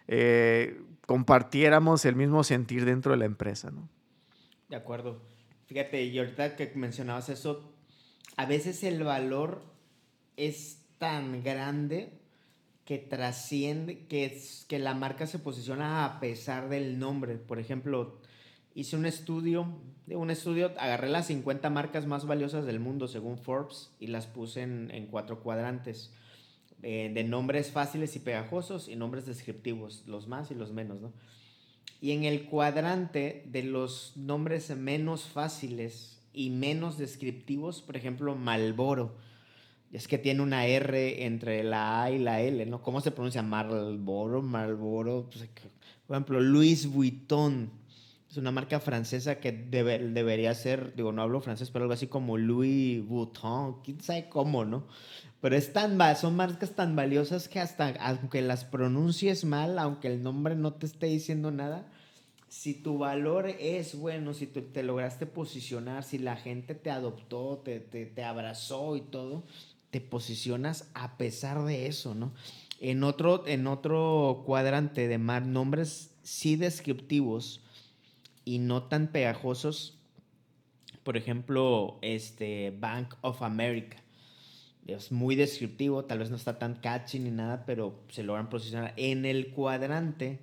[0.08, 3.90] eh, compartiéramos el mismo sentir dentro de la empresa, ¿no?
[4.70, 5.22] De acuerdo.
[5.66, 7.74] Fíjate, y ahorita que mencionabas eso,
[8.38, 9.64] a veces el valor
[10.38, 12.21] es tan grande
[12.86, 17.36] que trasciende, que, que la marca se posiciona a pesar del nombre.
[17.36, 18.20] Por ejemplo,
[18.74, 19.68] hice un estudio,
[20.08, 24.64] un estudio, agarré las 50 marcas más valiosas del mundo según Forbes y las puse
[24.64, 26.14] en, cuatro cuadrantes
[26.82, 31.14] eh, de nombres fáciles y pegajosos y nombres descriptivos, los más y los menos, ¿no?
[32.00, 39.16] Y en el cuadrante de los nombres menos fáciles y menos descriptivos, por ejemplo, Malboro.
[39.92, 42.82] Es que tiene una R entre la A y la L, ¿no?
[42.82, 44.42] ¿Cómo se pronuncia Marlboro?
[44.42, 45.30] Marlboro.
[45.30, 45.50] Pues,
[46.08, 47.72] por ejemplo, Louis Vuitton.
[48.30, 52.38] Es una marca francesa que debería ser, digo, no hablo francés, pero algo así como
[52.38, 53.82] Louis Vuitton.
[53.84, 54.88] ¿Quién sabe cómo, no?
[55.42, 60.24] Pero es tan, son marcas tan valiosas que hasta, aunque las pronuncies mal, aunque el
[60.24, 61.92] nombre no te esté diciendo nada,
[62.52, 67.62] si tu valor es bueno, si tú te lograste posicionar, si la gente te adoptó,
[67.64, 69.46] te, te, abrazó y todo,
[69.92, 72.32] te posicionas a pesar de eso, ¿no?
[72.80, 77.62] En otro, en otro cuadrante de más nombres sí descriptivos
[78.44, 80.00] y no tan pegajosos,
[81.04, 83.98] por ejemplo, este Bank of America.
[84.88, 88.94] Es muy descriptivo, tal vez no está tan catchy ni nada, pero se logran posicionar.
[88.98, 90.40] En el cuadrante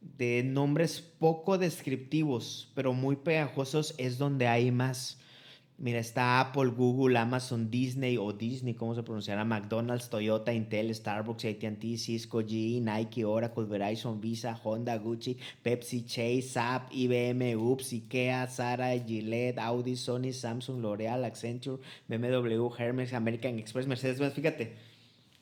[0.00, 5.18] de nombres poco descriptivos, pero muy pegajosos, es donde hay más.
[5.78, 9.44] Mira, está Apple, Google, Amazon, Disney o Disney, ¿cómo se pronunciará?
[9.44, 16.40] McDonald's, Toyota, Intel, Starbucks, ATT, Cisco, GE, Nike, Oracle, Verizon, Visa, Honda, Gucci, Pepsi, Chase,
[16.40, 23.86] SAP, IBM, UPS, IKEA, Zara, Gillette, Audi, Sony, Samsung, L'Oreal, Accenture, BMW, Hermes, American Express,
[23.86, 24.32] Mercedes.
[24.32, 24.76] Fíjate,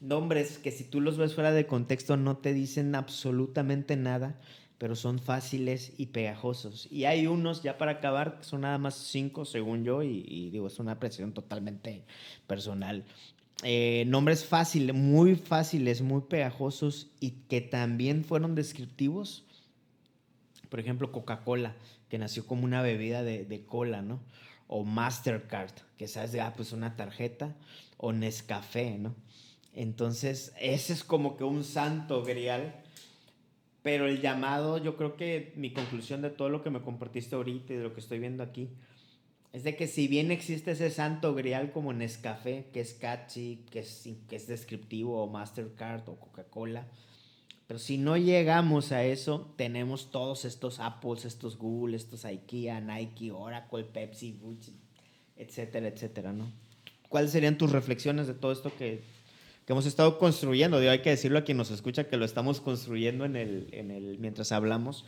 [0.01, 4.41] nombres que si tú los ves fuera de contexto no te dicen absolutamente nada,
[4.85, 6.89] pero son fáciles y pegajosos.
[6.91, 10.67] Y hay unos, ya para acabar, que son nada más cinco según yo, y, digo,
[10.67, 12.05] es una apreciación totalmente
[12.47, 13.03] personal.
[13.63, 19.47] Eh, nombres fáciles, muy fáciles, muy pegajosos y que también fueron descriptivos.
[20.69, 21.75] Por ejemplo, Coca-Cola,
[22.11, 24.21] que nació como una bebida de, de cola, ¿no?
[24.67, 27.57] O Mastercard, que sabes, ah, pues una tarjeta,
[27.97, 29.15] o Nescafé, ¿no?
[29.73, 32.84] Entonces, ese es como que un santo grial.
[33.85, 37.75] Pero el llamado, yo creo que mi conclusión de todo lo que me compartiste ahorita
[37.75, 38.71] y de lo que estoy viendo aquí,
[39.53, 43.81] es de que si bien existe ese santo grial como Nescafé, que es catchy, que
[43.81, 46.87] es, que es descriptivo, o Mastercard o Coca-Cola,
[47.67, 53.33] pero si no llegamos a eso, tenemos todos estos Apples, estos Google, estos IKEA, Nike,
[53.33, 54.75] Oracle, Pepsi, Gucci,
[55.37, 56.51] etcétera, etcétera, ¿no?
[57.11, 59.03] ¿Cuáles serían tus reflexiones de todo esto que
[59.65, 60.79] que hemos estado construyendo.
[60.79, 64.19] hay que decirlo a quien nos escucha que lo estamos construyendo en el, en el,
[64.19, 65.05] mientras hablamos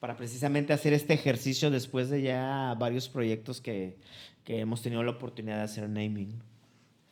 [0.00, 3.98] para precisamente hacer este ejercicio después de ya varios proyectos que,
[4.44, 6.40] que hemos tenido la oportunidad de hacer naming.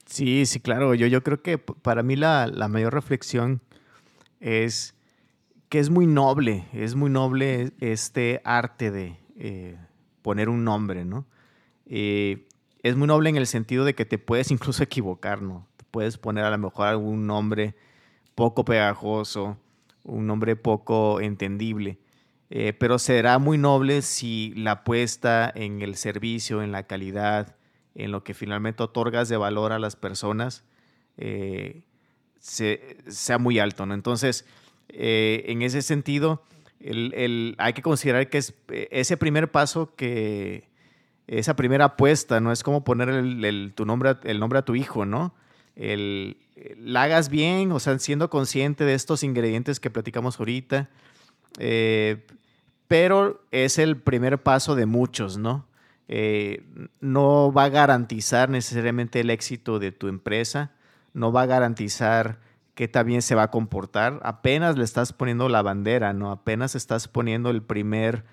[0.06, 0.94] Sí, sí, claro.
[0.94, 3.60] Yo, yo creo que para mí la, la mayor reflexión
[4.40, 4.94] es
[5.68, 9.76] que es muy noble, es muy noble este arte de eh,
[10.22, 11.26] poner un nombre, ¿no?
[11.86, 12.46] Eh,
[12.82, 15.66] es muy noble en el sentido de que te puedes incluso equivocar, ¿no?
[15.96, 17.74] Puedes poner a lo mejor algún nombre
[18.34, 19.56] poco pegajoso,
[20.02, 21.96] un nombre poco entendible,
[22.50, 27.56] eh, pero será muy noble si la apuesta en el servicio, en la calidad,
[27.94, 30.64] en lo que finalmente otorgas de valor a las personas,
[31.16, 31.84] eh,
[32.40, 33.86] sea muy alto.
[33.86, 33.94] ¿no?
[33.94, 34.44] Entonces,
[34.90, 36.42] eh, en ese sentido,
[37.56, 40.68] hay que considerar que es ese primer paso que
[41.26, 42.52] esa primera apuesta, ¿no?
[42.52, 45.34] Es como poner el, tu nombre, el nombre a tu hijo, ¿no?
[45.76, 46.38] El,
[46.78, 50.88] la hagas bien, o sea, siendo consciente de estos ingredientes que platicamos ahorita,
[51.58, 52.26] eh,
[52.88, 55.66] pero es el primer paso de muchos, ¿no?
[56.08, 56.64] Eh,
[57.00, 60.72] no va a garantizar necesariamente el éxito de tu empresa,
[61.14, 62.38] no va a garantizar
[62.74, 64.20] que también se va a comportar.
[64.22, 66.30] Apenas le estás poniendo la bandera, ¿no?
[66.30, 68.24] Apenas estás poniendo el primer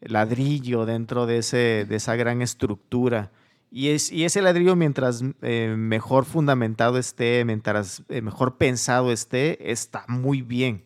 [0.00, 3.30] ladrillo dentro de, ese, de esa gran estructura.
[3.70, 9.70] Y, es, y ese ladrillo, mientras eh, mejor fundamentado esté, mientras eh, mejor pensado esté,
[9.70, 10.82] está muy bien.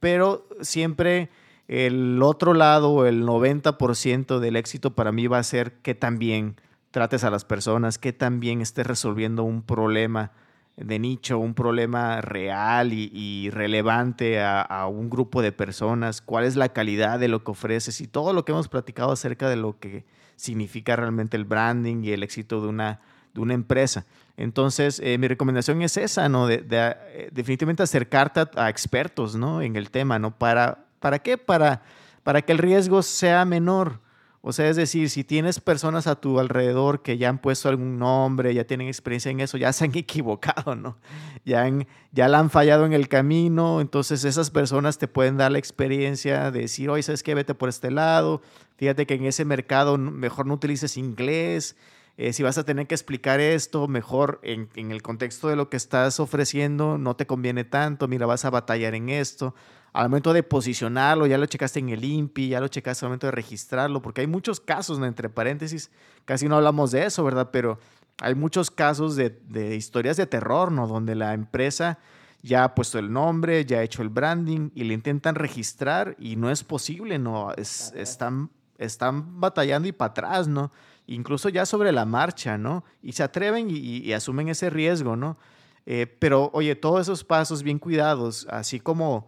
[0.00, 1.30] Pero siempre
[1.68, 6.56] el otro lado, el 90% del éxito para mí va a ser que también
[6.90, 10.32] trates a las personas, que también estés resolviendo un problema
[10.76, 16.68] de nicho, un problema real y, relevante a, un grupo de personas, cuál es la
[16.68, 20.04] calidad de lo que ofreces y todo lo que hemos platicado acerca de lo que
[20.36, 23.00] significa realmente el branding y el éxito de una,
[23.34, 24.06] de una empresa.
[24.36, 26.46] Entonces, eh, mi recomendación es esa, ¿no?
[26.46, 29.62] De, eh, definitivamente acercarte a, expertos, ¿no?
[29.62, 30.36] En el tema, ¿no?
[30.36, 31.38] Para, ¿Para qué?
[31.38, 31.82] Para,
[32.22, 34.00] para que el riesgo sea menor.
[34.48, 37.98] O sea, es decir, si tienes personas a tu alrededor que ya han puesto algún
[37.98, 40.98] nombre, ya tienen experiencia en eso, ya se han equivocado, ¿no?
[41.44, 45.50] Ya, han, ya la han fallado en el camino, entonces esas personas te pueden dar
[45.50, 47.34] la experiencia de decir, oye, ¿sabes qué?
[47.34, 48.40] Vete por este lado,
[48.76, 51.74] fíjate que en ese mercado mejor no utilices inglés,
[52.16, 55.70] eh, si vas a tener que explicar esto, mejor en, en el contexto de lo
[55.70, 59.56] que estás ofreciendo, no te conviene tanto, mira, vas a batallar en esto
[59.96, 63.28] al momento de posicionarlo, ya lo checaste en el INPI, ya lo checaste al momento
[63.28, 65.90] de registrarlo, porque hay muchos casos, entre paréntesis,
[66.26, 67.48] casi no hablamos de eso, ¿verdad?
[67.50, 67.78] Pero
[68.20, 70.86] hay muchos casos de, historias de terror, ¿no?
[70.86, 71.98] Donde la empresa
[72.42, 76.36] ya ha puesto el nombre, ya ha hecho el branding y le intentan registrar y
[76.36, 77.54] no es posible, ¿no?
[77.54, 80.72] están, están batallando y para atrás, ¿no?
[81.06, 82.84] Incluso ya sobre la marcha, ¿no?
[83.00, 85.38] Y se atreven y, asumen ese riesgo, ¿no?
[85.86, 89.26] Eh, pero oye, todos esos pasos bien cuidados, así como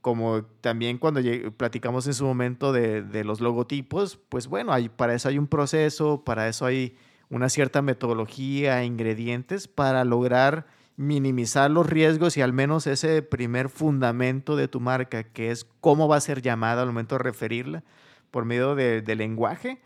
[0.00, 1.20] como también cuando
[1.56, 6.48] platicamos en su momento de, los logotipos, pues bueno, para eso hay un proceso, para
[6.48, 6.96] eso hay
[7.28, 14.56] una cierta metodología, ingredientes para lograr minimizar los riesgos y al menos ese primer fundamento
[14.56, 17.84] de tu marca, que es cómo va a ser llamada al momento de referirla
[18.30, 19.80] por medio de, lenguaje,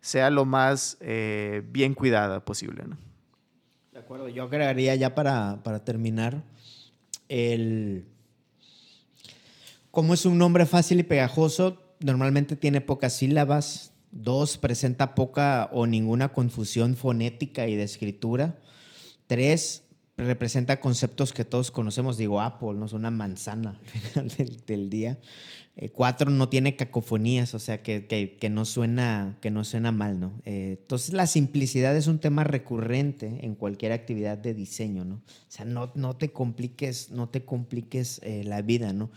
[0.00, 2.84] sea lo más eh, bien cuidada posible.
[3.92, 6.42] De acuerdo, yo agregaría ya para, para terminar
[7.28, 8.06] el
[9.96, 13.94] como es un nombre fácil y pegajoso, normalmente tiene pocas sílabas.
[14.10, 18.58] Dos, presenta poca o ninguna confusión fonética y de escritura.
[19.26, 19.84] Tres,
[20.18, 22.18] representa conceptos que todos conocemos.
[22.18, 23.80] Digo, Apple, no es una manzana
[24.66, 25.18] del, día.
[25.76, 30.20] Eh, cuatro, no tiene cacofonías, o sea, que, que, no, suena, que no suena mal,
[30.20, 30.42] ¿no?
[30.44, 35.14] Eh, entonces, la simplicidad es un tema recurrente en cualquier actividad de diseño, ¿no?
[35.14, 39.10] O sea, no, no te compliques, no te compliques eh, la vida, ¿no?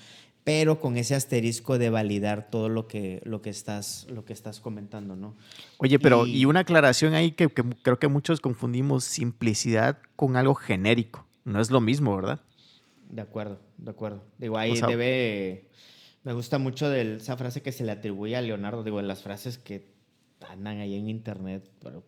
[0.44, 4.60] Pero con ese asterisco de validar todo lo que, lo que, estás, lo que estás
[4.60, 5.36] comentando, ¿no?
[5.78, 11.26] Oye, pero y, una aclaración ahí que, creo que muchos confundimos simplicidad con algo genérico.
[11.44, 12.42] No es lo mismo, ¿verdad?
[13.10, 14.24] De acuerdo, de acuerdo.
[14.38, 15.70] Digo, ahí debe...
[16.24, 19.58] Me gusta mucho de esa frase que se le atribuye a Leonardo, digo, las frases
[19.58, 19.94] que
[20.48, 22.04] andan ahí en internet, pero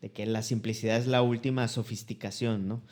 [0.00, 2.82] de que la simplicidad es la última sofisticación, ¿no?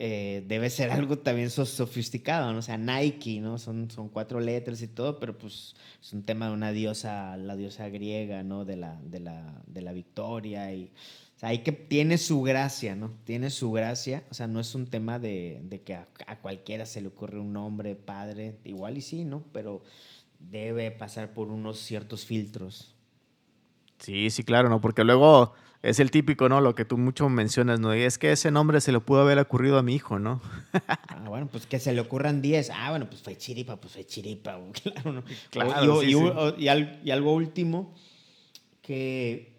[0.00, 2.60] Eh, debe ser algo también sofisticado, ¿no?
[2.60, 3.58] O sea, Nike, ¿no?
[3.58, 7.56] Son, son cuatro letras y todo, pero pues es un tema de una diosa, la
[7.56, 8.64] diosa griega, ¿no?
[8.64, 10.92] De la, de la, de la victoria y...
[11.34, 13.12] O sea, hay que, tiene su gracia, ¿no?
[13.24, 14.22] Tiene su gracia.
[14.30, 16.06] O sea, no es un tema de, de que a,
[16.42, 18.58] cualquiera se le ocurre un nombre padre.
[18.64, 19.44] Igual y sí, ¿no?
[19.52, 19.82] Pero
[20.38, 22.94] debe pasar por unos ciertos filtros.
[23.98, 24.80] Sí, sí, claro, ¿no?
[24.80, 26.60] Porque luego es el típico, ¿no?
[26.60, 27.94] Lo que tú mucho mencionas, ¿no?
[27.94, 30.40] Y es que ese nombre se le pudo haber ocurrido a mi hijo, ¿no?
[30.88, 32.70] ah, bueno, pues que se le ocurran 10.
[32.70, 35.24] Ah, bueno, pues fue chiripa, pues fue chiripa, claro, ¿no?
[35.50, 36.16] Claro, y,
[36.58, 37.94] y, algo último,
[38.82, 39.52] que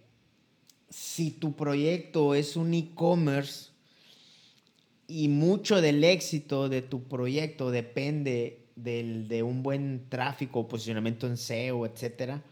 [0.89, 3.69] si tu proyecto es un e-commerce
[5.07, 11.37] y mucho del éxito de tu proyecto depende del, de un buen tráfico, posicionamiento en
[11.37, 12.43] SEO, etcétera,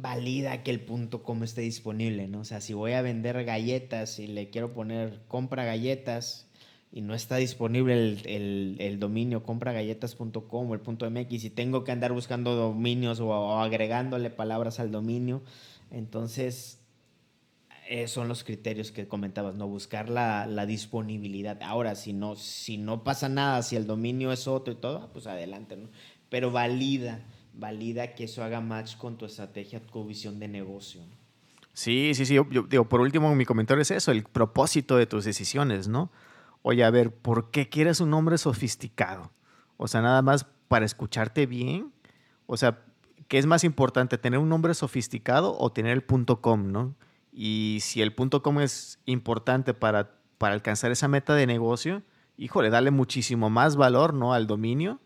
[0.00, 2.40] valida que el punto com esté disponible, ¿no?
[2.40, 6.48] O sea, si voy a vender galletas y le quiero poner compra galletas
[6.90, 11.92] y no está disponible el, el, dominio compragalletas.com o el punto .mx y tengo que
[11.92, 15.42] andar buscando dominios o, agregándole palabras al dominio,
[15.90, 16.80] entonces
[17.88, 19.66] eh, son los criterios que comentabas, ¿no?
[19.68, 21.62] Buscar la, la, disponibilidad.
[21.62, 25.26] Ahora, si no, si no pasa nada, si el dominio es otro y todo, pues
[25.26, 25.88] adelante, ¿no?
[26.28, 27.22] Pero valida
[27.58, 31.02] valida que eso haga match con tu estrategia, tu visión de negocio.
[31.72, 32.34] Sí, sí, sí.
[32.34, 36.10] Yo, digo, por último, mi comentario es eso, el propósito de tus decisiones, ¿no?
[36.62, 39.32] Oye, a ver, ¿por qué quieres un nombre sofisticado?
[39.76, 41.92] O sea, nada más para escucharte bien.
[42.46, 42.84] O sea,
[43.26, 46.04] ¿qué es más importante, tener un nombre sofisticado o tener el
[46.40, 46.94] .com, ¿no?
[47.32, 52.02] Y si el .com es importante para, para alcanzar esa meta de negocio,
[52.36, 54.32] híjole, dale muchísimo más valor, ¿no?
[54.32, 55.00] Al dominio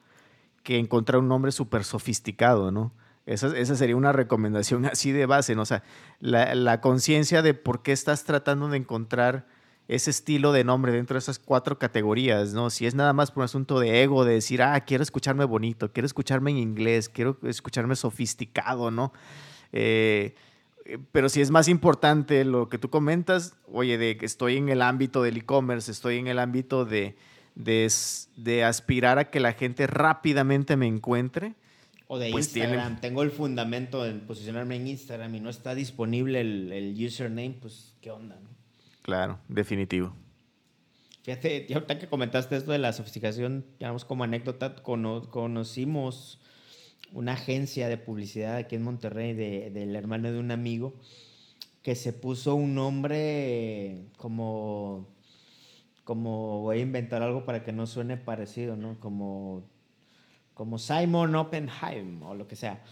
[0.62, 2.92] que encontrar un nombre súper sofisticado, ¿no?
[3.24, 5.62] Esa, esa, sería una recomendación así de base, ¿no?
[5.62, 5.82] O sea,
[6.20, 9.46] la, la conciencia de por qué estás tratando de encontrar
[9.88, 12.70] ese estilo de nombre dentro de esas cuatro categorías, ¿no?
[12.70, 15.92] Si es nada más por un asunto de ego, de decir, ah, quiero escucharme bonito,
[15.92, 19.12] quiero escucharme en inglés, quiero escucharme sofisticado, ¿no?
[19.72, 20.34] Eh,
[21.12, 24.82] pero si es más importante lo que tú comentas, oye, de que estoy en el
[24.82, 27.16] ámbito del e-commerce, estoy en el ámbito de,
[27.54, 31.54] de, aspirar a que la gente rápidamente me encuentre.
[32.08, 36.40] O de pues Instagram, tengo el fundamento de posicionarme en Instagram y no está disponible
[36.40, 38.50] el, el username, pues qué onda, ¿no?
[39.02, 40.14] Claro, definitivo.
[41.22, 46.40] Fíjate, ya ahorita que comentaste esto de la sofisticación, digamos como anécdota, conocimos
[47.12, 50.94] una agencia de publicidad aquí en Monterrey del hermano de un amigo
[51.82, 55.08] que se puso un nombre como,
[56.04, 58.98] como voy a inventar algo para que no suene parecido, ¿no?
[58.98, 59.64] Como,
[60.54, 62.82] como Simon Oppenheim o lo que sea.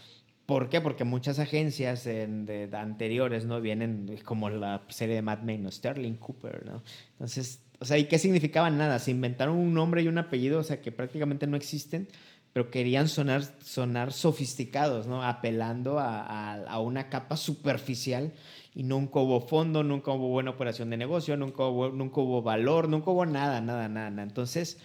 [0.45, 0.81] ¿Por qué?
[0.81, 3.61] Porque muchas agencias de, anteriores, ¿no?
[3.61, 5.71] Vienen como la serie de Mad Men, ¿no?
[5.71, 6.83] Sterling Cooper, ¿no?
[7.13, 8.99] Entonces, o sea, ¿y qué significaba Nada.
[8.99, 12.07] Se inventaron un nombre y un apellido, o sea, que prácticamente no existen,
[12.53, 15.23] pero querían sonar, sonar sofisticados, ¿no?
[15.23, 18.33] Apelando a, a, una capa superficial
[18.73, 22.87] y nunca hubo fondo, nunca hubo buena operación de negocio, nunca hubo, nunca hubo valor,
[22.87, 24.23] nunca hubo nada, nada, nada.
[24.23, 24.77] Entonces,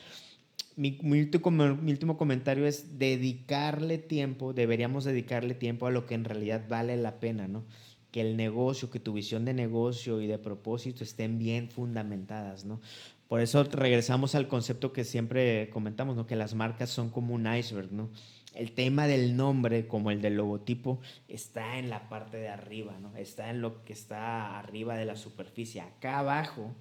[0.77, 6.97] mi, último, comentario es dedicarle tiempo, deberíamos dedicarle tiempo a lo que en realidad vale
[6.97, 7.65] la pena, ¿no?
[8.11, 12.81] Que el negocio, que tu visión de negocio y de propósito estén bien fundamentadas, ¿no?
[13.29, 16.27] Por eso regresamos al concepto que siempre comentamos, ¿no?
[16.27, 18.11] Que las marcas son como un iceberg, ¿no?
[18.57, 20.99] El tema del nombre, como el del logotipo,
[21.29, 23.15] está en la parte de arriba, ¿no?
[23.17, 25.81] Está en lo que está arriba de la superficie.
[25.81, 26.75] Acá abajo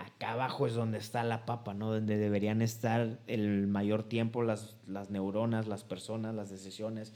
[0.00, 1.92] acá abajo es donde está la papa, ¿no?
[1.92, 7.12] Donde deberían estar el mayor tiempo las, las neuronas, las personas, las decisiones,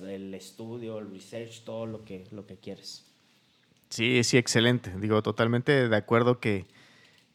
[0.00, 3.04] el estudio, el research, todo lo que, lo que quieres.
[3.90, 4.92] Sí, sí, excelente.
[4.98, 6.66] Digo, totalmente de acuerdo que,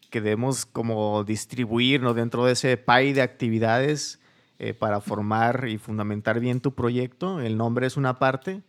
[0.10, 4.20] que debemos como distribuirnos dentro de ese pay de actividades
[4.66, 7.42] eh, para formar y fundamentar bien tu proyecto.
[7.42, 8.62] El nombre es una parte,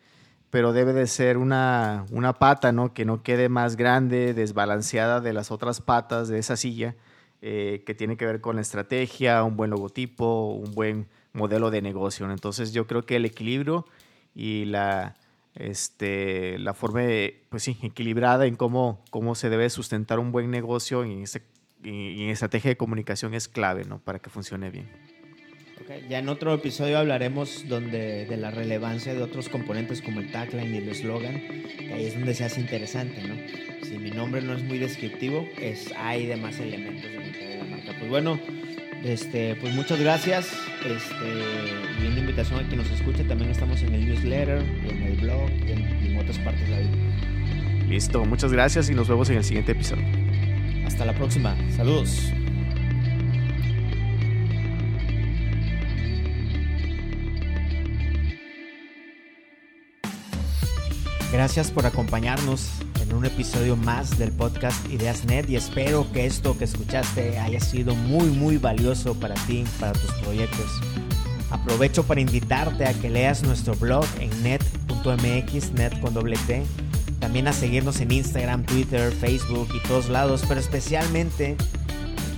[0.51, 2.93] pero debe de ser una, una pata, ¿no?
[2.93, 6.97] Que no quede más grande, desbalanceada de las otras patas de esa silla,
[7.43, 11.81] eh, que tiene que ver con la estrategia, un buen logotipo, un buen modelo de
[11.81, 12.29] negocio.
[12.29, 13.87] Entonces yo creo que el equilibrio
[14.35, 15.15] y la,
[15.55, 17.03] este, la forma,
[17.51, 21.45] pues sí, equilibrada en cómo, cómo se debe sustentar un buen negocio en, ese,
[21.85, 24.01] en estrategia de comunicación es clave, ¿no?
[24.01, 25.14] Para que funcione bien.
[26.09, 30.75] Ya en otro episodio hablaremos donde, de la relevancia de otros componentes como el tagline
[30.75, 31.43] y el eslogan,
[31.93, 33.35] ahí es donde se hace interesante, ¿no?
[33.87, 37.93] Si mi nombre no es muy descriptivo, es, hay demás elementos de la marca.
[37.99, 38.41] Pues bueno,
[39.05, 40.51] este, pues muchas gracias.
[40.85, 43.23] Este, y una invitación a quien nos escuche.
[43.25, 47.89] También estamos en el newsletter, en el blog y en, otras partes de la vida.
[47.89, 50.05] Listo, muchas gracias y nos vemos en el siguiente episodio.
[50.87, 51.55] Hasta la próxima.
[51.77, 52.33] Saludos.
[61.35, 62.71] Gracias por acompañarnos
[63.03, 67.59] en un episodio más del podcast Ideas Net y espero que esto que escuchaste haya
[67.59, 70.81] sido muy muy valioso para ti, para tus proyectos.
[71.51, 76.63] Aprovecho para invitarte a que leas nuestro blog en net.mx, net con doble T.
[77.19, 81.57] También a seguirnos en Instagram, Twitter, Facebook y todos lados, pero especialmente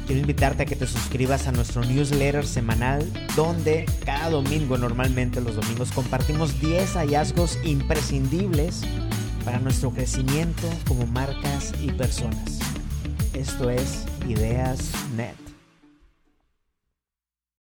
[0.06, 3.04] quiero invitarte a que te suscribas a nuestro newsletter semanal
[3.34, 8.82] donde cada domingo, normalmente los domingos, compartimos 10 hallazgos imprescindibles
[9.44, 12.58] para nuestro crecimiento como marcas y personas.
[13.34, 15.45] Esto es Ideas Net.